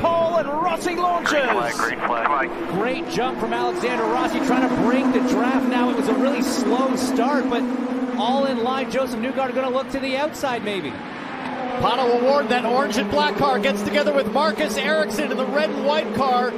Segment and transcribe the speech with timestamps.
[0.00, 1.32] pole and Rossi launches.
[1.32, 2.68] Green flag, green flag.
[2.70, 5.90] Great jump from Alexander Rossi trying to break the draft now.
[5.90, 7.62] It was a really slow start, but
[8.18, 8.90] all in line.
[8.90, 10.90] Josef Newgarden going to look to the outside maybe.
[10.90, 15.70] Pato O'Ward, that orange and black car, gets together with Marcus Ericsson in the red
[15.70, 16.52] and white car.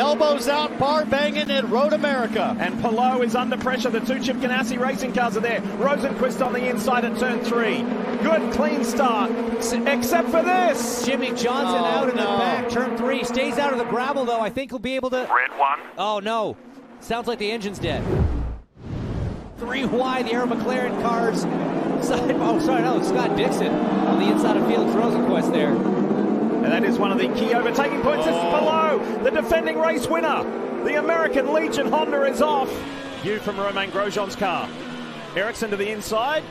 [0.00, 2.56] Elbows out, bar banging at Road America.
[2.58, 3.90] And Palou is under pressure.
[3.90, 5.60] The two Chip Ganassi racing cars are there.
[5.60, 7.82] Rosenqvist on the inside at turn three.
[8.22, 9.30] Good clean start,
[9.86, 11.04] except for this.
[11.04, 12.32] Jimmie Johnson Oh, out in no.
[12.32, 13.24] the back, turn three.
[13.24, 14.40] Stays out of the gravel though.
[14.40, 15.18] I think he'll be able to.
[15.18, 15.80] Red one.
[15.98, 16.56] Oh no,
[17.00, 18.02] sounds like the engine's dead.
[19.58, 21.42] Three wide, the Arrow McLaren cars.
[22.06, 25.99] Side, oh, sorry, no, Scott Dixon on the inside of Felix Rosenqvist there.
[26.70, 28.26] And that is one of the key overtaking points.
[28.26, 29.00] This is oh.
[29.02, 30.44] Palou, the defending race winner.
[30.84, 32.72] The American Legion Honda is off.
[33.24, 34.68] You from Romain Grosjean's car.
[35.34, 36.44] Ericsson to the inside.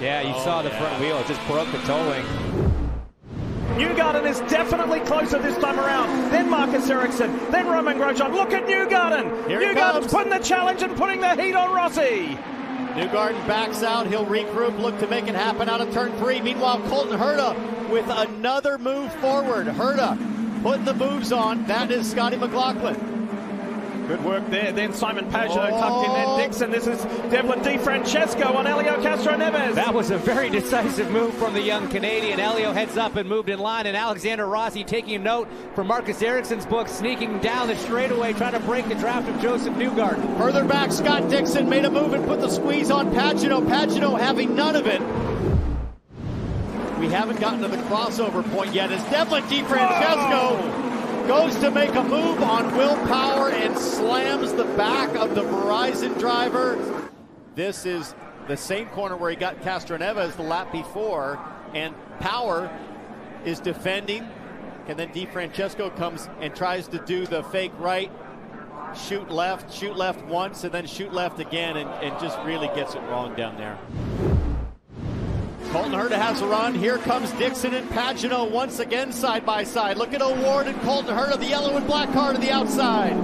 [0.00, 1.16] Yeah, you oh, saw the front wheel.
[1.18, 2.24] It just broke the toe wing.
[3.76, 6.32] Newgarden is definitely closer this time around.
[6.32, 7.38] Then Marcus Ericsson.
[7.52, 8.32] Then Romain Grosjean.
[8.32, 9.46] Look at Newgarden.
[9.46, 10.12] Here he Newgarden's comes.
[10.12, 12.36] putting the challenge and putting the heat on Rossi.
[12.98, 14.08] Newgarden backs out.
[14.08, 16.40] He'll regroup, look to make it happen out of turn three.
[16.40, 19.68] Meanwhile, Colton Herta with another move forward.
[19.68, 20.18] Herta
[20.64, 21.64] putting the moves on.
[21.66, 23.17] That is Scotty McLaughlin.
[24.08, 24.72] Good work there.
[24.72, 26.10] Then Simon Pagenaud uh, tucked in.
[26.10, 26.36] Oh.
[26.38, 26.70] Then Dixon.
[26.70, 29.74] This is Devlin DiFrancesco on Helio Castroneves.
[29.74, 32.38] That was a very decisive move from the young Canadian.
[32.38, 36.22] Helio heads up and moved in line, and Alexander Rossi taking a note from Marcus
[36.22, 40.38] Ericsson's book, sneaking down the straightaway, trying to break the draft of Josef Newgarden.
[40.38, 43.66] Further back, Scott Dixon made a move and put the squeeze on Pagenaud.
[43.66, 45.02] Pagano having none of it.
[46.98, 50.87] We haven't gotten to the crossover point yet as Devlin DiFrancesco
[51.28, 56.18] goes to make a move on Will Power and slams the back of the Verizon
[56.18, 57.06] driver.
[57.54, 58.14] This is
[58.46, 61.38] the same corner where he got Castroneves the lap before,
[61.74, 62.70] and Power
[63.44, 64.26] is defending.
[64.86, 68.10] And then DiFrancesco comes and tries to do the fake right,
[68.96, 72.94] shoot left, shoot left once, and then shoot left again, and, and just really gets
[72.94, 73.78] it wrong down there.
[75.78, 76.74] Colton Herta has a run.
[76.74, 79.96] Here comes Dixon and Pagenaud once again side by side.
[79.96, 83.14] Look at O'Ward and Colton Herta, the yellow and black car to the outside.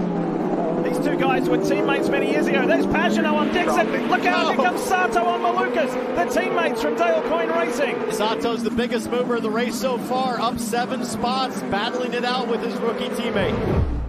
[0.85, 2.65] These two guys were teammates many years ago.
[2.65, 4.09] There's Pagenaud on Dixon.
[4.09, 4.63] Look out, here Oh.
[4.63, 5.91] comes Sato on Malukas.
[6.15, 7.97] The teammates from Dale Coyne Racing.
[8.13, 12.47] Sato's the biggest mover of the race so far, up seven spots, battling it out
[12.47, 14.04] with his rookie teammate.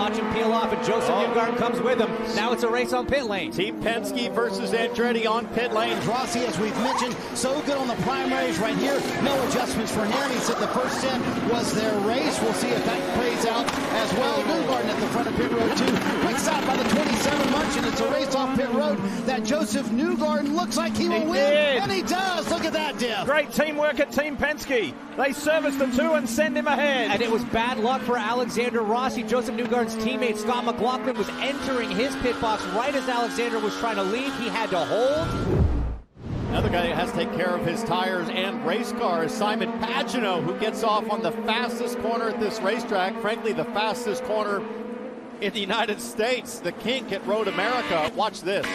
[0.00, 1.26] Watch him peel off, and Josef Oh.
[1.28, 2.08] Newgarden comes with him.
[2.34, 3.52] Now it's a race on pit lane.
[3.52, 5.98] Team Penske versus Andretti on pit lane.
[6.06, 8.98] Rossi, as we've mentioned, so good on the primaries right here.
[9.22, 10.30] No adjustments for him.
[10.30, 11.20] He said the first set
[11.52, 12.40] was their race.
[12.40, 14.42] We'll see if that plays out as well.
[14.44, 16.26] Newgarden at the front of pit road two.
[16.26, 18.96] Quick stop by the 27 Munch, and it's a race off pit road
[19.26, 21.34] that Josef Newgarden looks like he will He win.
[21.50, 21.82] did.
[21.82, 22.50] And he does.
[22.50, 23.26] Look at that, Diff.
[23.26, 24.94] Great teamwork at Team Penske.
[25.18, 27.10] They serviced the two and send him ahead.
[27.10, 29.22] And it was bad luck for Alexander Rossi.
[29.24, 29.54] Josef
[29.90, 34.02] Newgarden's teammate Scott McLaughlin was entering his pit box right as Alexander was trying to
[34.02, 34.36] leave.
[34.38, 35.28] He had to hold.
[36.50, 39.70] Another guy that has to take care of his tires and race car is Simon
[39.80, 43.16] Pagenaud, who gets off on the fastest corner at this racetrack.
[43.20, 44.62] Frankly, the fastest corner
[45.40, 48.10] in the United States, the kink at Road America.
[48.16, 48.66] Watch this.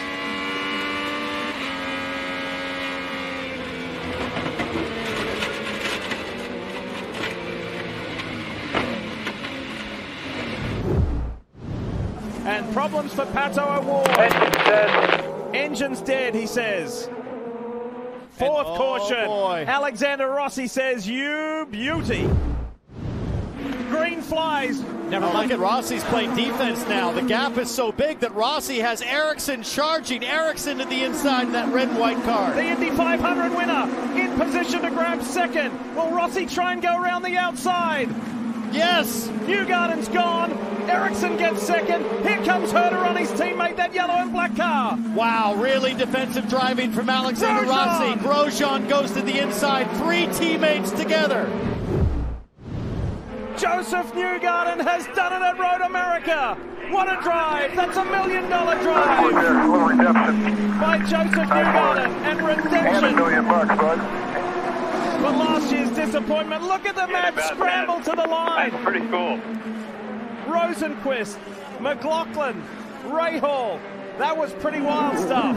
[12.46, 14.08] And problems for Pato O'Ward.
[14.08, 15.54] Engine dead.
[15.56, 17.08] Engine's dead, he says.
[18.30, 19.26] Fourth oh, caution.
[19.26, 19.64] boy.
[19.66, 22.28] Alexander Rossi says, You beauty.
[23.88, 24.80] Green flies.
[25.08, 25.50] Never Oh, mind.
[25.50, 27.10] look at Rossi's playing defense now.
[27.12, 30.24] The gap is so big that Rossi has Ericsson charging.
[30.24, 32.52] Ericsson to the inside in that red and white car.
[32.54, 35.72] The Indy 500 winner in position to grab second.
[35.96, 38.08] Will Rossi try and go around the outside?
[38.76, 39.28] Yes!
[39.46, 40.52] Newgarden's gone.
[40.88, 42.04] Ericsson gets second.
[42.24, 44.96] Here comes Herta on his teammate, that yellow and black car.
[45.14, 48.22] Wow, really defensive driving from Alexander Grosjean!
[48.24, 48.62] Rossi.
[48.64, 49.90] Grosjean goes to the inside.
[49.96, 51.46] Three teammates together.
[53.56, 56.54] Josef Newgarden has done it at Road America.
[56.90, 57.74] What a drive!
[57.74, 60.78] That's a million dollar drive There, little redemption.
[60.78, 64.25] by Josef Newgarden and And a redemption million bucks, bud.
[65.66, 66.62] For last year's disappointment.
[66.62, 68.70] Look at the mad about scramble to the line.
[68.70, 69.40] That's pretty cool.
[70.46, 71.38] Rosenqvist,
[71.80, 72.62] McLaughlin,
[73.04, 73.80] Rahal.
[74.18, 75.54] That was pretty wild stuff.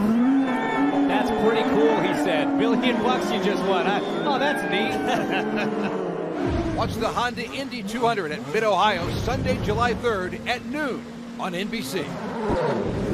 [1.08, 2.58] That's pretty cool, he said.
[2.58, 3.86] Billion bucks you just won.
[3.86, 4.00] huh?
[4.26, 6.74] Oh, that's neat.
[6.76, 11.04] Watch the Honda Indy 200 at Mid Ohio Sunday, July 3rd at noon
[11.38, 13.09] on NBC.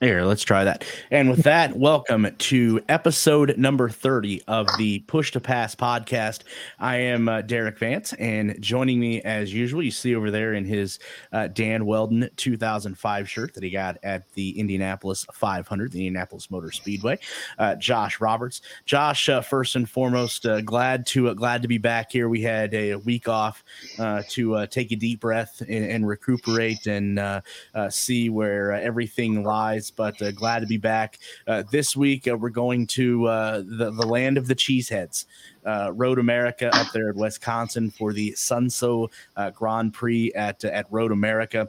[0.00, 0.84] Here, let's try that.
[1.10, 6.42] And with that, welcome to episode number 30 of the Push to Pass podcast.
[6.78, 10.66] I am uh, Derik Vance, and joining me as usual, you see over there in
[10.66, 10.98] his
[11.32, 16.72] uh, Dan Wheldon 2005 shirt that he got at the Indianapolis 500, the Indianapolis Motor
[16.72, 17.18] Speedway,
[17.58, 18.60] uh, Josh Roberts.
[18.84, 22.28] Josh, uh, first and foremost, uh, glad to uh, glad to be back here.
[22.28, 23.64] We had a week off
[23.96, 27.42] to take a deep breath and, and recuperate and
[27.88, 31.18] see where everything lies but uh, glad to be back.
[31.46, 35.26] Uh, this week, uh, we're going to uh, the, the land of the cheeseheads,
[35.64, 39.08] uh, Road America up there at Wisconsin for the Sonsio
[39.54, 41.68] Grand Prix at, at Road America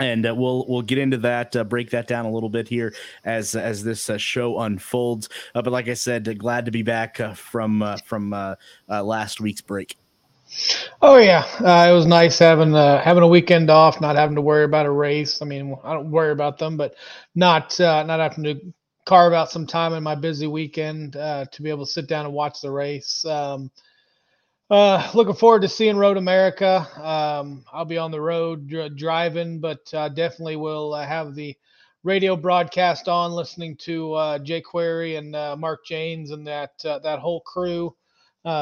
[0.00, 2.94] and uh, we'll we'll get into that, uh, break that down a little bit here
[3.24, 5.28] as as this uh, show unfolds.
[5.54, 8.56] but like I said, glad to be back from from
[8.88, 9.96] last week's break.
[11.00, 14.42] Oh yeah, uh, it was nice having uh, having a weekend off, not having to
[14.42, 15.40] worry about a race.
[15.42, 16.94] I mean, I don't worry about them, but
[17.34, 18.60] not uh, not having to
[19.06, 22.26] carve out some time in my busy weekend uh, to be able to sit down
[22.26, 23.24] and watch the race.
[23.24, 23.70] Um,
[24.70, 26.86] uh, looking forward to seeing Road America.
[27.02, 31.56] Um, I'll be on the road dr- driving, but uh, definitely will have the
[32.02, 37.94] radio broadcast on, listening to Jake Query and Mark Jaynes and that that whole crew.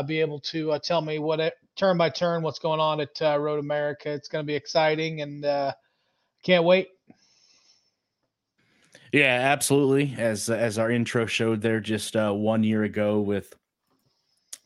[0.07, 3.39] be able to tell me what it, turn by turn what's going on at uh,
[3.39, 4.11] Road America.
[4.11, 5.73] It's going to be exciting and uh,
[6.43, 6.89] can't wait.
[9.13, 10.15] Yeah, absolutely.
[10.19, 13.55] As as our intro showed there just uh, one year ago with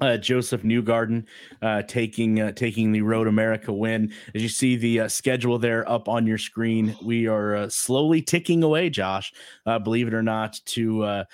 [0.00, 1.26] uh, Josef Newgarden
[1.62, 4.12] uh, taking uh, taking the Road America win.
[4.34, 8.22] As you see the uh, schedule there up on your screen, we are uh, slowly
[8.22, 9.32] ticking away, Josh.
[9.66, 11.24] Uh, believe it or not, to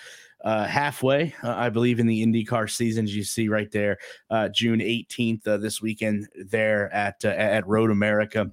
[0.44, 3.14] uh, halfway, uh, I believe, in the IndyCar seasons.
[3.14, 3.98] You see right there,
[4.30, 8.50] uh, June 18th uh, this weekend there at uh, at Road America.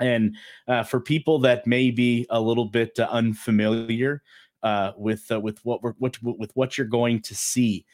[0.00, 0.36] And
[0.66, 4.22] uh, for people that may be a little bit unfamiliar
[4.96, 7.84] with with what we're what, with what you're going to see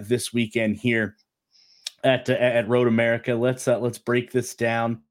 [0.00, 1.16] this weekend here
[2.04, 5.02] at at Road America, let's let's break this down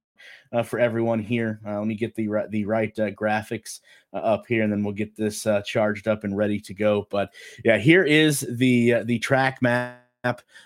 [0.52, 1.60] uh, for everyone here.
[1.66, 3.82] Uh, let me get the the right uh, graphics
[4.14, 7.08] uh, up here, and then we'll get this uh, charged up and ready to go.
[7.10, 7.34] But
[7.64, 10.02] yeah, here is the uh, the track map.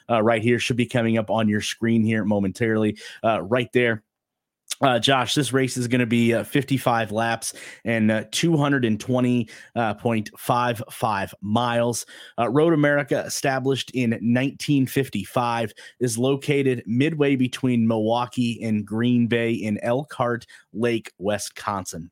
[0.09, 2.97] right here should be coming up on your screen here momentarily.
[3.23, 4.03] right there,
[4.81, 7.53] uh, Josh, this race is going to be uh, 55 laps
[7.83, 12.05] and uh, 220.55 uh, miles.
[12.37, 19.77] Uh, Road America, established in 1955, is located midway between Milwaukee and Green Bay in
[19.83, 22.09] Elkhart Lake, Wisconsin.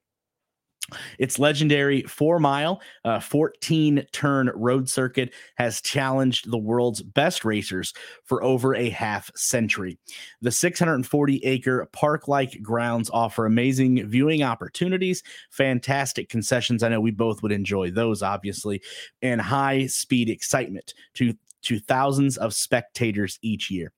[1.19, 7.93] Its legendary four mile, uh, 14 turn road circuit has challenged the world's best racers
[8.23, 9.97] for over a half century.
[10.41, 16.83] The 640 acre park like grounds offer amazing viewing opportunities, fantastic concessions.
[16.83, 18.81] I know we both would enjoy those, obviously,
[19.21, 21.33] and high speed excitement to,
[21.63, 23.91] to thousands of spectators each year.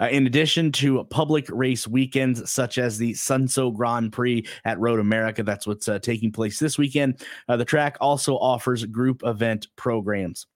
[0.00, 5.00] Uh, in addition to public race weekends such as the Sonsio Grand Prix at Road
[5.00, 7.24] America, that's what's uh, taking place this weekend.
[7.48, 10.46] Uh, the track also offers group event programs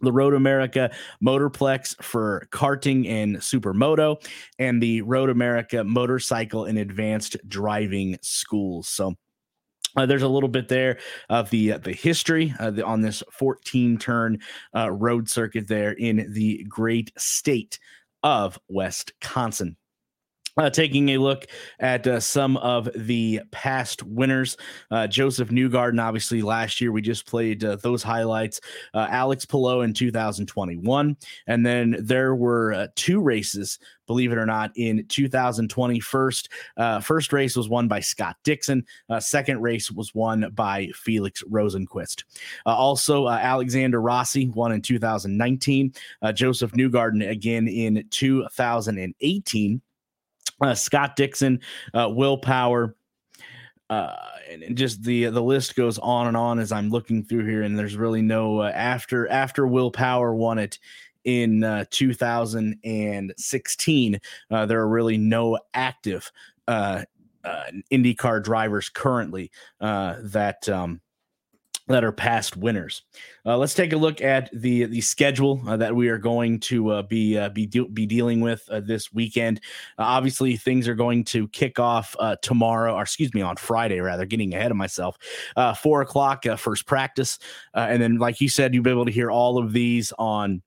[0.00, 0.90] the Road America
[1.24, 4.24] Motorplex for karting and supermoto,
[4.58, 8.88] and the Road America Motorcycle and Advanced Driving Schools.
[8.88, 9.16] So,
[9.96, 13.22] uh, there's a little bit there of the uh, the history uh, the, on this
[13.32, 14.38] 14 turn
[14.74, 17.78] uh, road circuit there in the great state
[18.22, 19.76] of Wisconsin.
[20.58, 21.46] Uh, taking a look
[21.78, 24.56] at uh, some of the past winners,
[24.90, 28.60] uh, Josef Newgarden, obviously last year we just played uh, those highlights.
[28.92, 34.46] Uh, Alex Palou in 2021, and then there were uh, two races, believe it or
[34.46, 36.00] not, in 2020.
[36.00, 36.48] First,
[37.02, 38.84] first race was won by Scott Dixon.
[39.20, 42.24] second race was won by Felix Rosenqvist.
[42.66, 45.92] also, Alexander Rossi won in 2019.
[46.34, 49.82] Josef Newgarden again in 2018
[50.60, 51.60] uh, Scott Dixon,
[51.94, 52.94] uh, Will Power,
[53.90, 54.14] uh,
[54.50, 57.78] and just the the list goes on and on as I'm looking through here, and
[57.78, 60.78] there's really no uh, after after Will Power won it
[61.24, 64.20] in uh, 2016.
[64.50, 66.30] Uh, there are really no active
[66.66, 67.02] uh,
[67.44, 69.50] uh, IndyCar drivers currently
[69.80, 71.00] uh, that um,
[71.88, 73.02] that are past winners.
[73.44, 76.90] Uh, let's take a look at the the schedule uh, that we are going to
[76.90, 79.60] uh, be uh, be de- be dealing with uh, this weekend.
[79.98, 84.00] Uh, obviously, things are going to kick off tomorrow, or excuse me, on Friday.
[84.00, 85.16] Rather, getting ahead of myself.
[85.80, 87.38] Four o'clock first practice,
[87.74, 90.62] and then, like you said, you'll be able to hear all of these on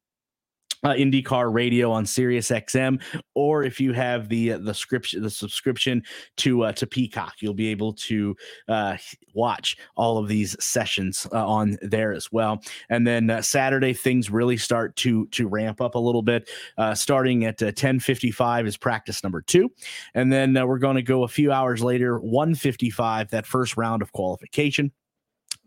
[0.84, 3.02] uh, IndyCar Radio on Sirius XM,
[3.36, 6.04] or if you have the uh, the subscription the subscription
[6.38, 8.36] to uh, to Peacock, you'll be able to
[8.68, 8.98] uh,
[9.34, 12.62] watch all of these sessions uh, on there as well.
[12.90, 16.50] And then uh, Saturday, things really start to to ramp up a little bit.
[16.94, 19.72] starting at ten fifty five is practice number two,
[20.14, 23.78] and then we're going to go a few hours later, one fifty five, that first
[23.78, 24.92] round of qualification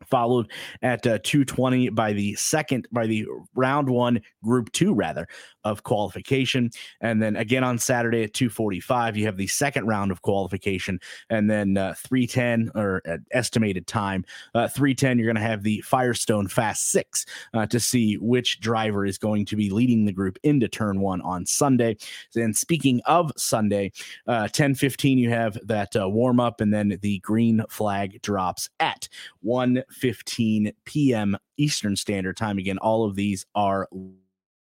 [0.08, 0.50] followed
[0.82, 5.26] at uh, 220 by the second by the round one group two rather
[5.64, 6.70] of qualification.
[7.00, 11.00] And then again on saturday at 245 you have the second round of qualification.
[11.30, 16.48] And then uh, 310 or estimated time uh, 310 you're going to have the firestone
[16.48, 20.68] fast six uh, to see which driver is going to be leading the group into
[20.68, 21.96] turn one on sunday.
[22.34, 23.92] And speaking of sunday
[24.24, 29.08] 1015 uh, you have that warm up and then the green flag drops at
[29.40, 31.36] 1 15 p.m.
[31.56, 32.58] Eastern Standard Time.
[32.58, 33.88] Again, all of these are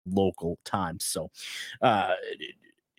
[0.06, 1.04] local times.
[1.04, 1.30] So,
[1.82, 2.14] uh,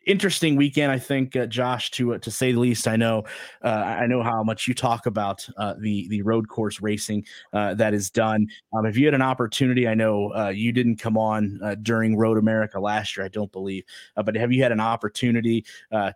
[0.06, 2.88] interesting weekend, I think, uh, Josh, to uh, to say the least.
[2.88, 3.24] I know,
[3.64, 7.74] uh, I know how much you talk about uh, the the road course racing uh,
[7.76, 8.48] that is done.
[8.74, 12.38] Um, if you had an opportunity, I know uh, you didn't come on during Road
[12.38, 13.84] America last year, I don't believe,
[14.16, 15.66] but have you had an opportunity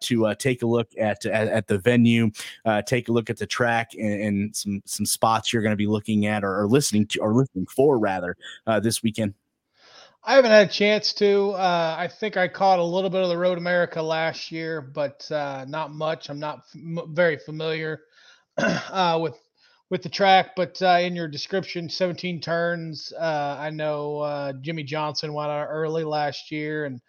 [0.01, 2.31] to take a look at, at, at the venue,
[2.85, 5.87] take a look at the track, and, and some some spots you're going to be
[5.87, 8.35] looking at or, or, listening to or listening for rather
[8.81, 9.33] this weekend?
[10.27, 11.51] I haven't had a chance to.
[11.51, 15.29] Uh, I think I caught a little bit of the Road America last year, but
[15.31, 16.29] uh, not much.
[16.31, 18.01] I'm not very familiar
[18.57, 19.35] uh, with
[19.91, 20.55] with the track.
[20.55, 23.13] But uh, in your description, 17 turns.
[23.13, 27.01] Uh, I know uh, Jimmie Johnson went out early last year, and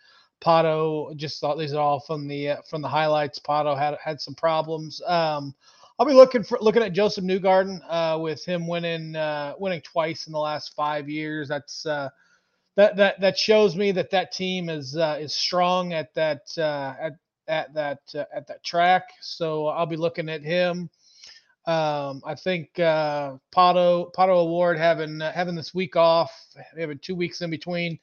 [0.45, 1.17] Pato.
[1.17, 3.39] Just thought these are all from the from the highlights.
[3.39, 5.01] Pato had had some problems.
[5.07, 5.55] Um,
[5.99, 9.15] I'll be looking for looking at Josef Newgarden with him winning
[9.59, 11.49] winning twice in the last five years.
[11.49, 11.87] That's
[12.77, 16.95] that that that shows me that that team is uh, is strong at that uh,
[17.01, 17.13] at
[17.49, 19.09] at that uh, at that track.
[19.21, 20.91] So I'll be looking at him.
[21.67, 26.33] Um, I think uh, Pato Pato O'Ward having uh, having this week off,
[26.79, 27.99] having two weeks in between,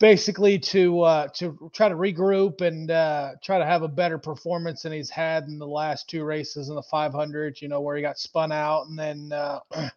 [0.00, 4.82] basically to uh, to try to regroup and uh, try to have a better performance
[4.82, 7.60] than he's had in the last two races in the 500.
[7.60, 9.30] You know where he got spun out and then.
[9.32, 9.60] Uh,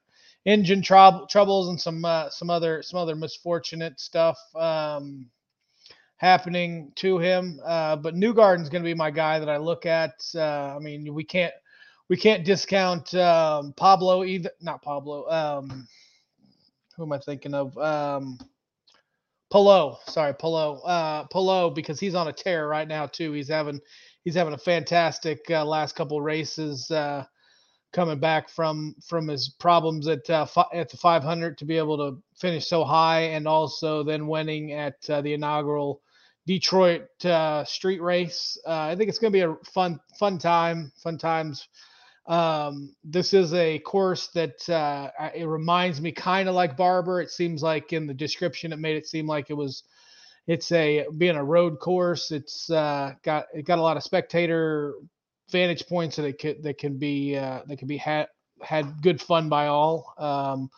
[0.49, 5.27] engine trouble troubles and some uh, some other some other misfortunate stuff um,
[6.17, 7.59] happening to him.
[7.63, 10.13] Uh, but Newgarden's going to be my guy that I look at.
[10.33, 11.53] Uh, I mean, we can't
[12.09, 14.51] we can't discount um, Pablo either.
[14.61, 15.29] Not Pablo.
[15.29, 15.87] Um,
[16.97, 17.77] who am I thinking of?
[17.77, 18.39] Um.
[19.51, 20.79] Sorry, Palou.
[20.85, 23.31] Uh, because he's on a tear right now too.
[23.31, 23.79] He's having
[24.23, 26.89] he's having a fantastic uh, last couple races.
[26.91, 27.25] Uh,
[27.91, 31.97] coming back from from his problems at uh, fi- at the 500 to be able
[31.97, 36.01] to finish so high, and also then winning at uh, the inaugural
[36.45, 38.57] Detroit uh, street race.
[38.65, 41.67] Uh, I think it's going to be a fun fun time, fun times.
[42.27, 47.21] Um, this is a course that uh, it reminds me kind of like Barber.
[47.21, 49.83] It seems like in the description it made it seem like it was
[50.45, 52.31] it's a being a road course.
[52.31, 54.93] It's uh, got it got a lot of spectator
[55.51, 58.27] vantage points that it can that can be uh, that can be had
[58.61, 60.13] had good fun by all.
[60.17, 60.69] Um,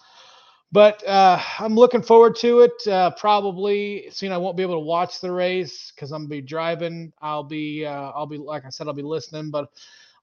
[0.72, 2.88] but uh, I'm looking forward to it.
[2.88, 6.42] Uh, probably, seeing I won't be able to watch the race because I'm gonna be
[6.42, 7.12] driving.
[7.22, 9.70] I'll be uh, I'll be like I said I'll be listening, but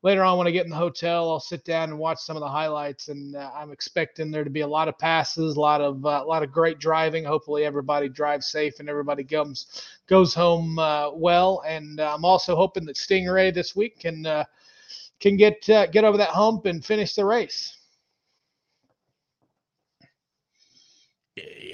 [0.02, 2.40] later on when I get in the hotel, I'll sit down and watch some of
[2.40, 3.08] the highlights.
[3.08, 6.20] And uh, I'm expecting there to be a lot of passes, a lot of uh,
[6.22, 7.24] a lot of great driving.
[7.24, 11.62] Hopefully, everybody drives safe and everybody comes goes home uh, well.
[11.66, 14.44] And uh, I'm also hoping that Stingray this week can uh,
[15.20, 17.74] can get uh, get over that hump and finish the race.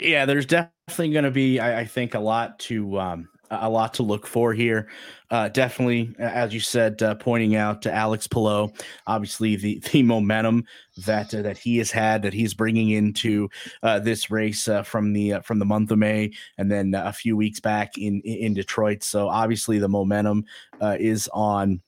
[0.01, 3.29] Yeah, there's definitely going to be, I, I, think, a lot to um,
[3.61, 4.89] a lot to look for here.
[5.31, 8.71] Uh, definitely, as you said, uh, pointing out to Alex Palou,
[9.07, 10.65] obviously the the momentum
[11.07, 13.49] that uh, that he has had, that he's bringing into
[13.83, 17.13] uh, this race uh, from the uh, from the month of May, and then a
[17.13, 19.03] few weeks back in in Detroit.
[19.03, 20.45] So obviously, the momentum
[20.81, 21.81] is on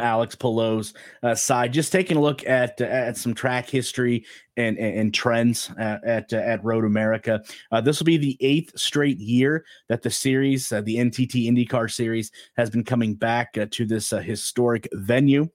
[0.00, 1.72] Alex Palou's uh, side.
[1.72, 4.24] Just taking a look at uh, at some track history
[4.56, 7.42] and and, and trends at at, uh, at Road America.
[7.70, 11.90] Uh, this will be the eighth straight year that the series, uh, the NTT IndyCar
[11.90, 15.48] series, has been coming back to this historic venue.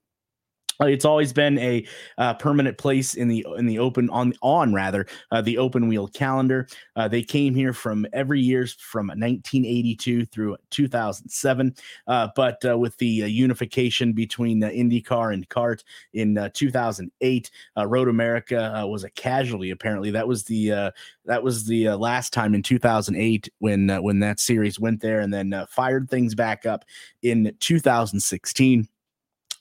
[0.79, 1.85] Uh, it's always been a
[2.17, 6.07] uh, permanent place in the in the open on on rather uh, the open wheel
[6.07, 6.67] calendar.
[6.95, 11.75] Uh, they came here from every years from 1982 through 2007,
[12.07, 17.51] uh, but uh, with the unification between IndyCar and CART in 2008,
[17.85, 19.71] Road America was a casualty.
[19.71, 20.91] Apparently, that was the
[21.25, 25.65] that was the last time in 2008 when when that series went there, and then
[25.69, 26.85] fired things back up
[27.23, 28.87] in 2016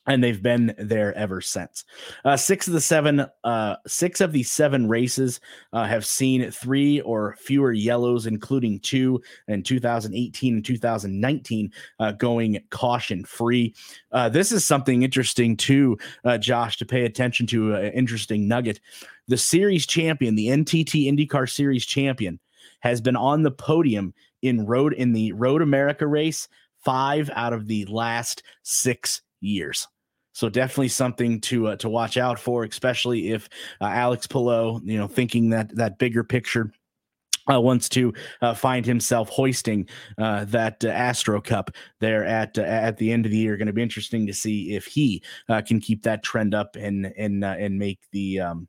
[0.07, 1.85] and they've been there ever since.
[2.25, 5.41] Uh, six of the seven, uh, six of the seven races
[5.73, 12.61] uh, have seen three or fewer yellows, including two in 2018 and 2019, uh, going
[12.71, 13.75] caution free.
[14.13, 17.75] Uh, this is something interesting too, uh, Josh, to pay attention to.
[17.75, 18.81] An interesting nugget:
[19.29, 22.39] the series champion, the NTT IndyCar Series champion,
[22.81, 26.49] has been on the podium in road in the Road America race
[26.85, 29.89] five out of the last six years.
[30.37, 33.49] So definitely something to uh, to watch out for, especially if
[33.81, 36.73] uh, Alex Palou, you know, thinking that that bigger picture.
[37.49, 38.13] Uh, wants to
[38.43, 39.89] uh, find himself hoisting
[40.19, 43.57] uh, that uh, Astor Cup there at at the end of the year.
[43.57, 45.23] Going to be interesting to see if he
[45.65, 48.69] can keep that trend up and and and make the um,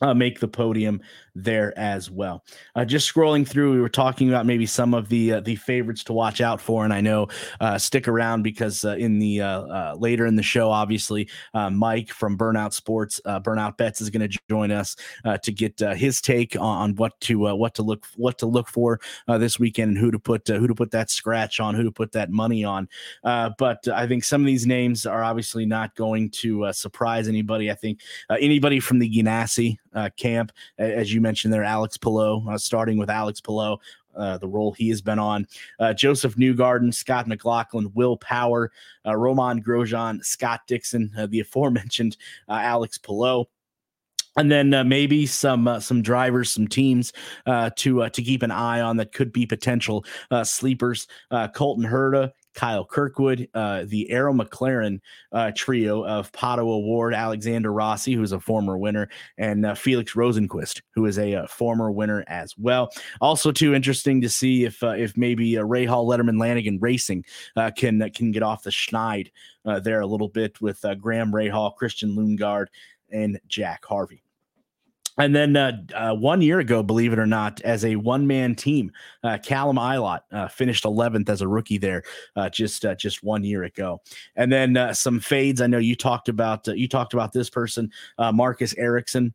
[0.00, 1.00] uh, make the podium
[1.34, 2.44] there as well.
[2.76, 6.04] Uh, just scrolling through, we were talking about maybe some of the uh, the favorites
[6.04, 7.28] to watch out for, and I know
[7.60, 11.28] uh, stick around because uh, in the uh, later in the show, obviously,
[11.72, 14.96] Mike from Burnout Sports, Burnout Bets is going to join us
[15.42, 19.58] to get his take on, what to what to look what to look for this
[19.58, 22.30] weekend and who to put who to put that scratch on, who to put that
[22.30, 22.88] money on.
[23.22, 27.70] but I think some of these names are obviously not going to surprise anybody.
[27.70, 32.58] I think anybody from the Ganassi uh, camp, as you mentioned there, Alex Palou, uh,
[32.58, 33.78] starting with Alex Palou.
[34.16, 35.44] Uh, the role he has been on.
[35.80, 38.70] Uh, Josef Newgarden, Scott McLaughlin, Will Power,
[39.04, 42.16] uh, Romain Grosjean, Scott Dixon, uh, the aforementioned
[42.48, 43.44] uh, Alex Palou
[44.36, 47.12] and then uh, maybe some some drivers, some teams
[47.46, 50.04] to to keep an eye on that could be potential
[50.42, 51.06] sleepers.
[51.54, 55.00] Colton Herta, Kyle Kirkwood, uh, the Arrow McLaren
[55.32, 59.08] uh, trio of Pato O'Ward, Alexander Rossi, who's a former winner,
[59.38, 62.90] and uh, Felix Rosenqvist, who is a, uh, former winner as well.
[63.20, 67.24] Also, too interesting to see if uh, if maybe uh, Hall, Letterman Lanigan Racing
[67.76, 69.30] can can get off the schneid
[69.82, 72.66] there a little bit with Graham Rahal, Christian Lundgaard,
[73.10, 74.23] and Jack Harvey.
[75.18, 78.90] And then uh, uh, one year ago, believe it or not, as a one-man team,
[79.22, 82.02] uh, Callum Ilott uh, finished 11th as a rookie there,
[82.36, 84.00] uh, just uh, just one year ago.
[84.36, 85.60] And then some fades.
[85.60, 89.34] I know you talked about you talked about this person, Marcus Ericsson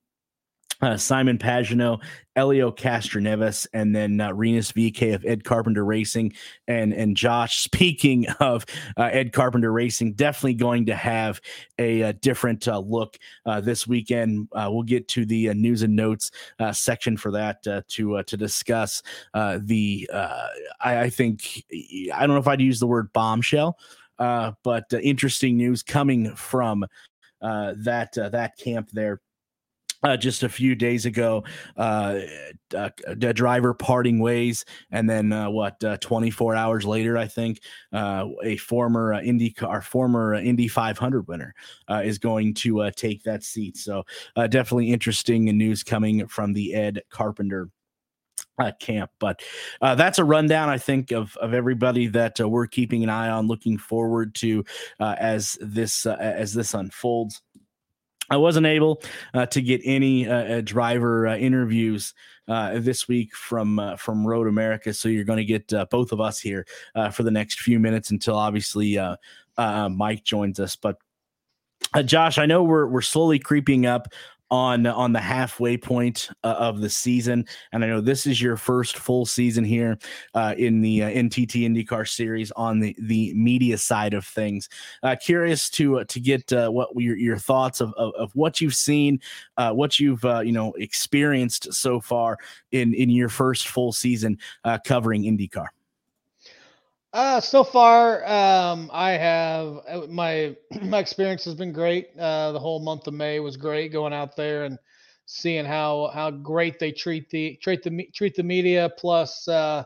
[0.82, 2.02] uh, Simon Pagenaud,
[2.36, 6.34] Helio Castroneves, and then uh, Rinus VeeKay of Ed Carpenter Racing.
[6.68, 8.66] And and Josh, speaking of
[8.98, 11.42] uh, Ed Carpenter Racing, definitely going to have
[11.78, 14.48] a, a different uh, look uh, this weekend.
[14.54, 16.32] Uh, we'll get to the uh, news and notes
[16.72, 17.84] section for that to
[18.24, 20.10] to discuss the.
[20.82, 21.64] I, I, think
[22.14, 23.78] I don't know if I'd use the word bombshell,
[24.18, 26.86] but interesting news coming from
[27.42, 29.20] that that camp there
[30.04, 31.44] uh, just a few days ago,
[31.78, 32.20] uh,
[32.76, 35.84] uh, a driver parting ways, and then uh, what?
[35.84, 37.60] Uh, 24 hours later, I think
[37.92, 41.54] uh, a former uh, Indy, our former Indy 500 winner,
[41.90, 43.78] is going to take that seat.
[43.78, 44.04] So
[44.36, 47.70] definitely interesting news coming from the Ed Carpenter
[48.60, 49.12] uh, camp.
[49.20, 49.42] But
[49.82, 53.30] uh, that's a rundown, I think, of of everybody that uh, we're keeping an eye
[53.30, 54.64] on, looking forward to
[55.00, 57.42] as this as this unfolds.
[58.30, 59.02] I wasn't able
[59.34, 62.14] uh, to get any uh, uh driver uh, interviews
[62.48, 66.22] uh, this week from uh, from Road America, so you're going to get both of
[66.22, 66.66] us here
[67.12, 68.98] for the next few minutes until obviously
[69.58, 70.76] Mike joins us.
[70.76, 70.98] But
[72.06, 74.08] Josh, I know we're we're slowly creeping up
[74.52, 78.58] on on the halfway point uh, of the season and i know this is your
[78.58, 79.98] first full season here
[80.34, 84.70] uh, in the uh, ntt indycar series on the the media side of things.
[85.04, 88.62] Uh, curious to uh, to get uh, what your, your thoughts of, of, of what
[88.62, 89.20] you've seen
[89.58, 92.38] what you've you know experienced so far
[92.72, 94.38] in in your first full season
[94.86, 95.68] covering indycar
[97.14, 102.10] uh, so far, um, I have uh, my my experience has been great.
[102.18, 104.78] Uh, the whole month of May was great going out there and
[105.26, 109.84] seeing how how great they treat the treat the treat the media plus uh,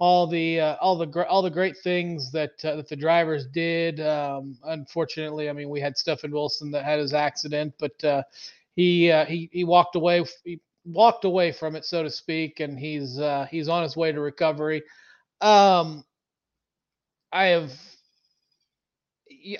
[0.00, 4.00] all the uh, all the all the great things that uh, that the drivers did.
[4.00, 8.22] Um, unfortunately, I mean we had Stefan Wilson that had his accident, but uh,
[8.76, 12.78] he uh, he he walked away he walked away from it so to speak, and
[12.78, 14.82] he's he's on his way to recovery.
[15.40, 16.04] Um,
[17.32, 17.72] I have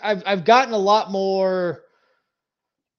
[0.02, 1.82] I've I've gotten a lot more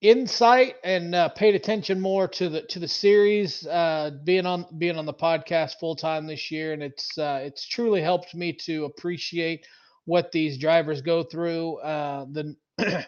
[0.01, 4.97] insight and uh, paid attention more to the to the series uh, being on being
[4.97, 6.73] on the podcast full time this year.
[6.73, 9.65] And it's uh, it's truly helped me to appreciate
[10.05, 12.55] what these drivers go through uh, the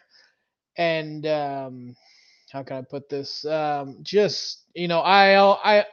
[0.77, 1.95] and um,
[2.51, 3.45] how can I put this?
[3.45, 5.39] Um, just you know I
[5.79, 5.85] I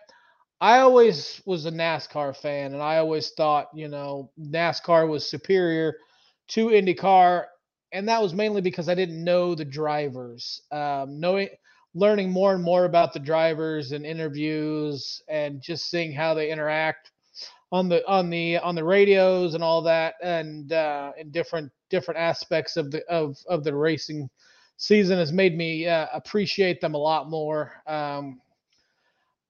[0.60, 5.96] I always was a NASCAR fan and I always thought you know NASCAR was superior
[6.48, 7.44] to IndyCar
[7.92, 10.62] and that was mainly because I didn't know the drivers.
[10.70, 11.48] Um, knowing,
[11.94, 17.10] learning more and more about the drivers and interviews, and just seeing how they interact
[17.72, 22.20] on the on the on the radios and all that, and uh, in different different
[22.20, 24.28] aspects of the of of the racing
[24.76, 27.72] season has made me uh, appreciate them a lot more.
[27.86, 28.40] Um,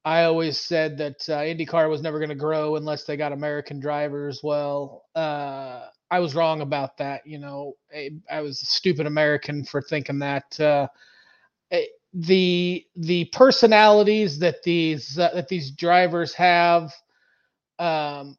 [0.09, 3.79] I always said that uh, IndyCar was never going to grow unless they got American
[3.79, 4.41] drivers.
[4.43, 7.27] Well, uh, I was wrong about that.
[7.27, 10.59] You know, I, I was a stupid American for thinking that.
[10.59, 10.89] Uh,
[11.71, 16.91] eh, the the personalities that these uh, that these drivers have
[17.79, 18.39] um,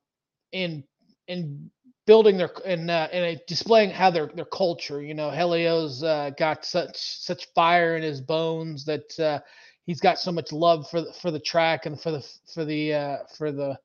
[0.51, 0.84] in
[1.27, 1.69] in
[2.08, 5.03] building their and uh, and displaying how their their culture.
[5.03, 9.39] You know, Helio's uh, got such such fire in his bones that uh,
[9.86, 12.94] he's got so much love for the, for the track and for the for the
[12.94, 13.78] uh, for the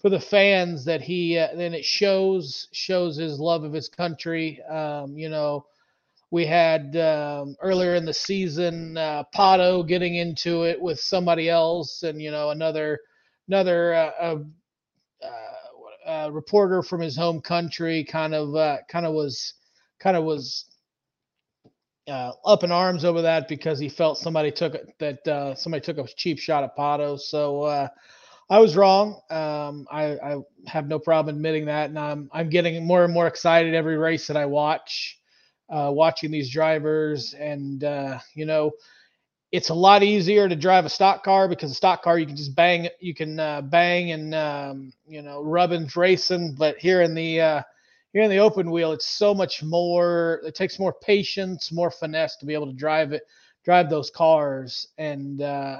[0.00, 4.62] for the fans that he uh, then it shows shows his love of his country.
[4.64, 5.66] Um, you know,
[6.30, 12.02] we had um, earlier in the season uh, Pato getting into it with somebody else,
[12.02, 13.00] and you know another
[13.48, 14.36] another uh,
[16.06, 19.54] uh, reporter from his home country kind of uh, kind of was
[20.00, 20.64] kind of was
[22.08, 25.98] uh, up in arms over that because he felt somebody took that uh, somebody took
[25.98, 27.18] a cheap shot at Pato.
[27.18, 27.88] So uh,
[28.50, 29.20] I was wrong.
[29.30, 30.36] Um, I, I,
[30.66, 34.26] have no problem admitting that, and I'm I'm getting more and more excited every race
[34.26, 35.18] that I watch,
[35.70, 38.72] uh, watching these drivers, and uh, you know,
[39.52, 42.36] it's a lot easier to drive a stock car because a stock car you can
[42.36, 47.14] just bang, you can uh, bang and um, you know rubbing racing, but here in
[47.14, 47.62] the uh,
[48.12, 50.40] here in the open wheel, it's so much more.
[50.44, 53.22] It takes more patience, more finesse to be able to drive it,
[53.64, 55.78] drive those cars, and uh,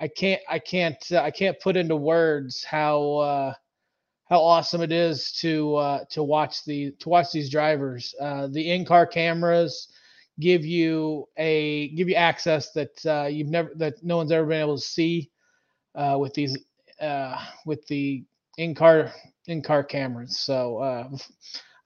[0.00, 3.54] I can't I can't uh, I can't put into words how uh,
[4.28, 8.14] how awesome it is to uh, to watch the to watch these drivers.
[8.20, 9.88] Uh, the in-car cameras
[10.40, 14.60] give you a give you access that uh, you've never that no one's ever been
[14.60, 15.30] able to see
[15.94, 16.56] uh, with these
[17.00, 18.24] uh, with the
[18.58, 19.12] in-car
[19.46, 20.38] in-car cameras.
[20.38, 21.08] So uh,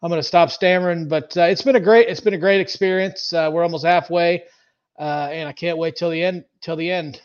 [0.02, 2.60] I'm going to stop stammering, but uh, it's been a great it's been a great
[2.60, 3.32] experience.
[3.32, 4.44] Uh, we're almost halfway,
[4.98, 7.20] uh, and I can't wait till the end till the end.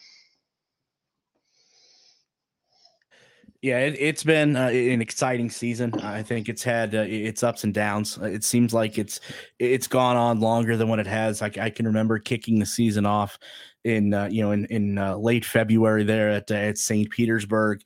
[3.63, 5.93] Yeah, it, has been uh, an exciting season.
[6.01, 8.19] I think it's had uh, its ups and downs.
[8.21, 9.21] Uh, it seems like it's
[9.57, 11.41] it's gone on longer than what it has.
[11.41, 13.39] I, I can remember kicking the season off
[13.85, 17.09] in uh, you know in in uh, late February there at at St.
[17.09, 17.79] Petersburg,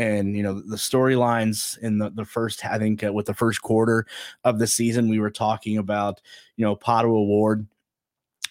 [0.00, 4.06] and you know the storylines in the the first I think with the first quarter
[4.44, 6.20] of the season we were talking about
[6.56, 7.66] you know Pato O'Ward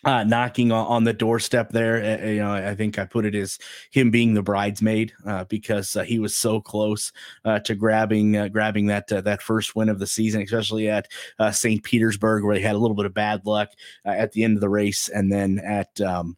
[0.06, 2.22] uh, knocking on, on, the doorstep there.
[2.22, 3.60] Uh, you know, I think I put it as
[3.92, 7.12] him being the bridesmaid uh, because uh, he was so close
[7.44, 11.08] uh, to grabbing uh, grabbing that that first win of the season, especially at
[11.52, 11.84] St.
[11.84, 13.72] Petersburg, where he had a little bit of bad luck
[14.06, 16.38] at the end of the race, and then at um,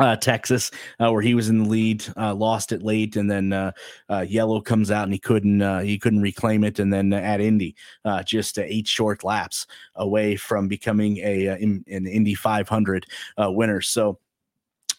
[0.00, 3.52] uh, Texas, uh, where he was in the lead, uh, lost it late, and then
[3.52, 3.70] uh,
[4.08, 7.40] uh, yellow comes out and he couldn't uh, he couldn't reclaim it, and then at
[7.40, 7.76] Indy,
[8.24, 13.06] just eight short laps away from becoming a in, an Indy 500
[13.38, 13.80] winner.
[13.80, 14.18] So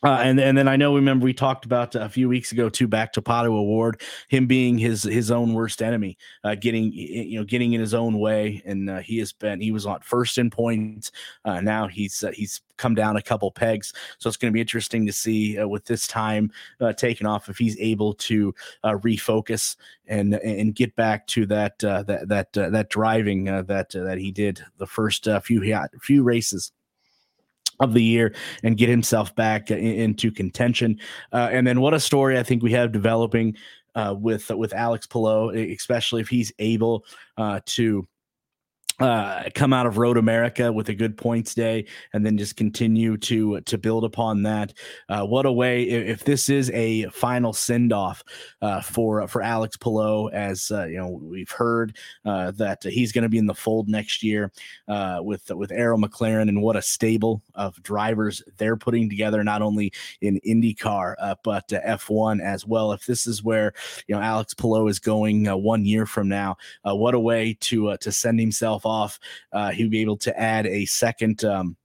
[0.03, 2.87] uh, and and then I know remember we talked about a few weeks ago too
[2.87, 7.45] back to Pato O'Ward him being his his own worst enemy uh, getting you know
[7.45, 8.61] getting in his own way.
[8.65, 11.11] And uh, he has been he was on first in points.
[11.45, 13.93] Uh, now he's uh, he's come down a couple pegs.
[14.17, 16.51] So it's going to be interesting to see uh, with this time
[16.97, 19.75] taken off if he's able to refocus
[20.07, 24.87] and and get back to that that that that driving that that he did the
[24.87, 25.61] first few
[26.01, 26.71] few races
[27.81, 30.99] of the year and get himself back in, into contention.
[31.33, 33.55] Uh, and then what a story I think we have developing
[33.95, 37.03] uh, with with Alex Palou, especially if he's able
[37.37, 38.07] uh, to
[39.01, 43.17] uh, come out of Road America with a good points day, and then just continue
[43.17, 44.73] to to build upon that.
[45.09, 45.83] Uh, what a way!
[45.83, 48.23] If, if, this is a final send off
[48.61, 53.23] uh, for for Alex Palou, as uh, you know, we've heard uh, that he's going
[53.23, 54.51] to be in the fold next year
[54.87, 59.63] uh, with with Arrow McLaren, and what a stable of drivers they're putting together, not
[59.63, 62.91] only in IndyCar but F1 as well.
[62.91, 63.73] If this is where
[64.07, 68.11] you know Alex Palou is going one year from now, what a way to to
[68.11, 68.90] send himself off.
[69.51, 71.43] Uh, he'll be able to add a second.
[71.43, 71.77] Um,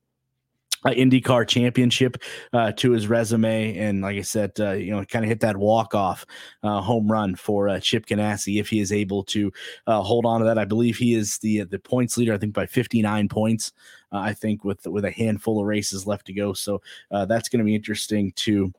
[0.84, 2.16] IndyCar championship
[2.52, 3.76] uh, to his resume.
[3.76, 6.24] And like I said, uh, you know, kind of hit that walk off
[6.62, 9.52] uh, home run for uh, Chip Ganassi if he is able to
[9.86, 10.58] uh, hold on to that.
[10.58, 12.34] I believe he is the the points leader.
[12.34, 13.72] I think by 59 points.
[14.12, 16.52] I think with with a handful of races left to go.
[16.52, 18.72] So that's going to be interesting to.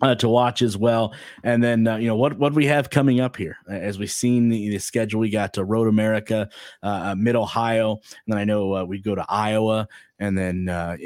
[0.00, 1.14] Uh, to watch as well.
[1.44, 4.48] And then uh, you know what what we have coming up here as we've seen
[4.48, 5.20] the, the schedule.
[5.20, 6.48] We got to Road America,
[6.82, 9.86] uh, Mid Ohio, and then I know we go to Iowa
[10.18, 10.96] and then uh,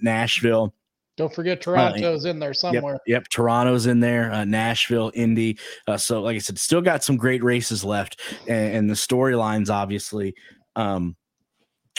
[0.00, 0.74] Nashville.
[1.16, 2.94] Don't forget Toronto's in there somewhere.
[2.94, 4.32] Yep, yep, Toronto's in there.
[4.32, 5.58] Uh, Nashville, Indy.
[5.86, 9.68] Uh, so, like I said, still got some great races left, and, and the storylines
[9.68, 10.34] obviously
[10.76, 11.14] um,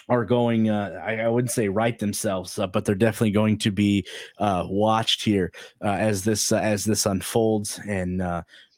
[0.10, 0.70] are going.
[0.70, 4.06] Uh, I, I, wouldn't say right themselves, uh, but they're definitely going to be
[4.40, 5.52] uh, watched here
[5.84, 7.80] uh, as this as this unfolds.
[7.88, 8.20] And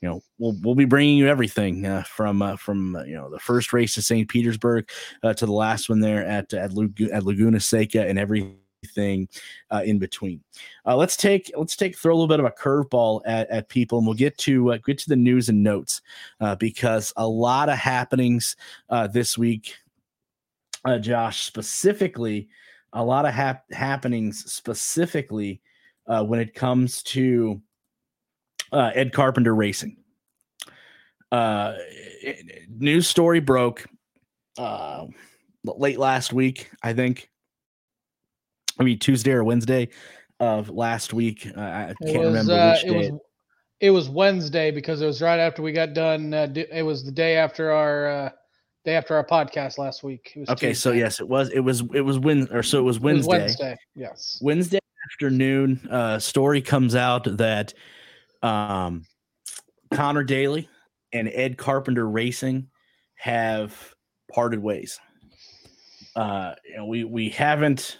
[0.01, 3.95] you know, we'll we'll be bringing you everything from from you know the first race
[3.95, 4.29] to St.
[4.29, 4.89] Petersburg
[5.23, 9.27] to the last one there at at, at Laguna Seca and every everything
[9.71, 10.41] uh, in between.
[10.85, 13.97] Uh, let's take let's take throw a little bit of a curveball at, at people,
[13.97, 16.01] and we'll get to uh, get to the news and notes
[16.39, 18.55] uh, because a lot of happenings
[18.89, 19.75] uh, this week.
[20.85, 22.49] Uh, Josh, specifically,
[22.93, 25.61] a lot of hap- happenings specifically
[26.05, 27.61] when it comes to
[28.73, 29.97] Ed Carpenter Racing.
[32.69, 33.85] news story broke
[34.57, 37.29] late last week, I think.
[38.79, 39.89] I mean Tuesday or Wednesday
[40.39, 41.47] of last week.
[41.55, 43.11] Uh, I can't was, remember uh, which it day.
[43.11, 43.21] Was,
[43.79, 46.33] it was Wednesday because it was right after we got done.
[46.33, 48.29] Uh, it was the day after our uh,
[48.85, 50.33] day after our podcast last week.
[50.35, 50.73] okay, Tuesday.
[50.73, 51.49] so yes, it was.
[51.49, 51.81] It was.
[51.93, 53.37] It was when or so it was Wednesday.
[53.37, 53.77] It was Wednesday.
[53.95, 54.39] Yes.
[54.41, 54.79] Wednesday
[55.11, 55.87] afternoon.
[55.89, 57.73] Uh, story comes out that
[58.41, 59.05] um,
[59.93, 60.69] Connor Daly
[61.11, 62.69] and Ed Carpenter Racing
[63.15, 63.93] have
[64.31, 64.99] parted ways.
[66.15, 66.53] Uh,
[66.85, 67.99] we we haven't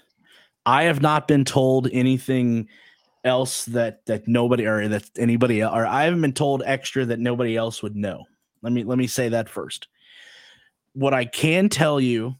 [0.65, 2.67] I have not been told anything
[3.23, 7.55] else that that nobody or that anybody or I haven't been told extra that nobody
[7.55, 8.25] else would know.
[8.61, 9.87] Let me let me say that first.
[10.93, 12.35] What I can tell you,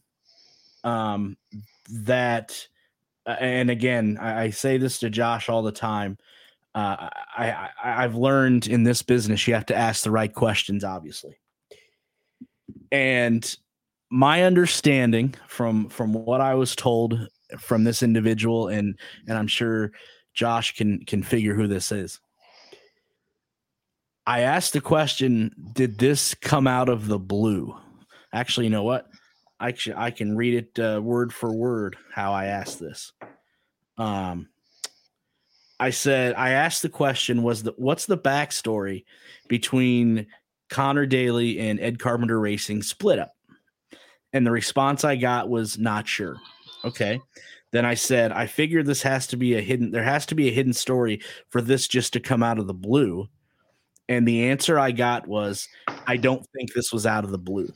[0.84, 1.36] um,
[1.90, 2.66] that,
[3.26, 6.18] and again, I, I say this to Josh all the time.
[6.74, 10.82] Uh, I, I I've learned in this business you have to ask the right questions,
[10.82, 11.38] obviously.
[12.90, 13.56] And
[14.10, 19.92] my understanding from from what I was told from this individual, and and I'm sure
[20.34, 22.20] Josh can can figure who this is.
[24.26, 27.76] I asked the question: Did this come out of the blue?
[28.34, 29.08] Actually, you know what?
[29.60, 33.12] I I can read it uh, word for word how I asked this.
[33.96, 34.48] Um,
[35.78, 39.04] I said I asked the question: Was the what's the backstory
[39.48, 40.26] between
[40.68, 43.36] Connor Daly and Ed Carpenter Racing split up?
[44.32, 46.36] And the response I got was not sure.
[46.84, 47.20] Okay.
[47.70, 50.48] Then I said, I figured this has to be a hidden, there has to be
[50.48, 51.20] a hidden story
[51.50, 53.28] for this just to come out of the blue.
[54.08, 55.66] And the answer I got was,
[56.06, 57.72] I don't think this was out of the blue.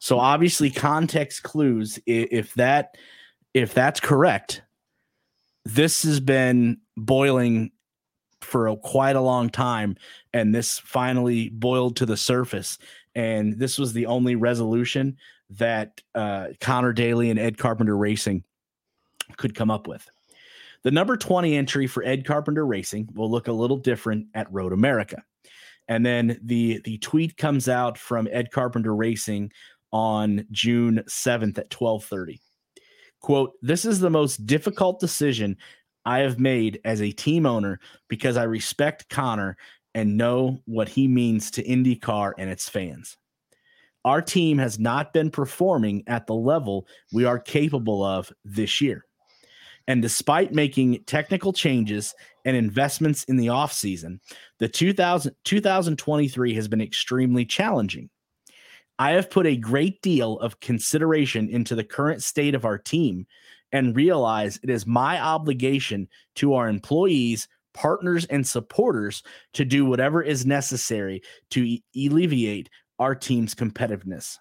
[0.00, 1.98] So obviously, context clues.
[2.06, 2.96] If that,
[3.54, 4.62] if that's correct,
[5.64, 7.70] this has been boiling
[8.40, 9.96] for a, quite a long time,
[10.32, 12.78] and this finally boiled to the surface.
[13.14, 15.18] And this was the only resolution
[15.50, 18.42] that uh, Connor Daly and Ed Carpenter Racing
[19.36, 20.08] could come up with.
[20.82, 24.72] The number 20 entry for Ed Carpenter Racing will look a little different at Road
[24.72, 25.22] America.
[25.88, 29.50] And then the the tweet comes out from Ed Carpenter Racing
[29.92, 32.40] on June 7th at 12:30.
[33.20, 35.56] Quote, "This is the most difficult decision
[36.04, 39.56] I have made as a team owner because I respect Connor
[39.94, 43.16] and know what he means to IndyCar and its fans
[44.04, 49.04] our team has not been performing at the level we are capable of this year.
[49.86, 54.20] And despite making technical changes and investments in the offseason,
[54.58, 58.08] the 2000, 2023 has been extremely challenging.
[59.00, 63.26] I have put a great deal of consideration into the current state of our team
[63.72, 69.22] and realize it is my obligation to our employees, partners, and supporters
[69.54, 74.36] to do whatever is necessary to e- alleviate our team's competitiveness.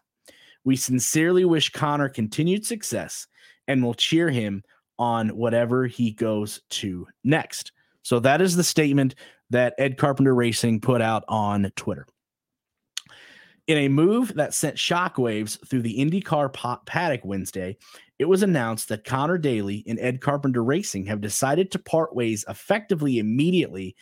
[0.65, 3.27] We sincerely wish Connor continued success
[3.69, 4.63] and will cheer him
[4.97, 7.71] on whatever he goes to next.
[8.01, 9.15] So that is the statement
[9.51, 12.05] that Ed Carpenter Racing put out on Twitter.
[13.69, 16.51] In a move that sent shockwaves through the IndyCar
[16.87, 17.77] paddock Wednesday,
[18.17, 22.43] it was announced that Connor Daly and Ed Carpenter Racing have decided to part ways
[22.49, 23.95] effectively immediately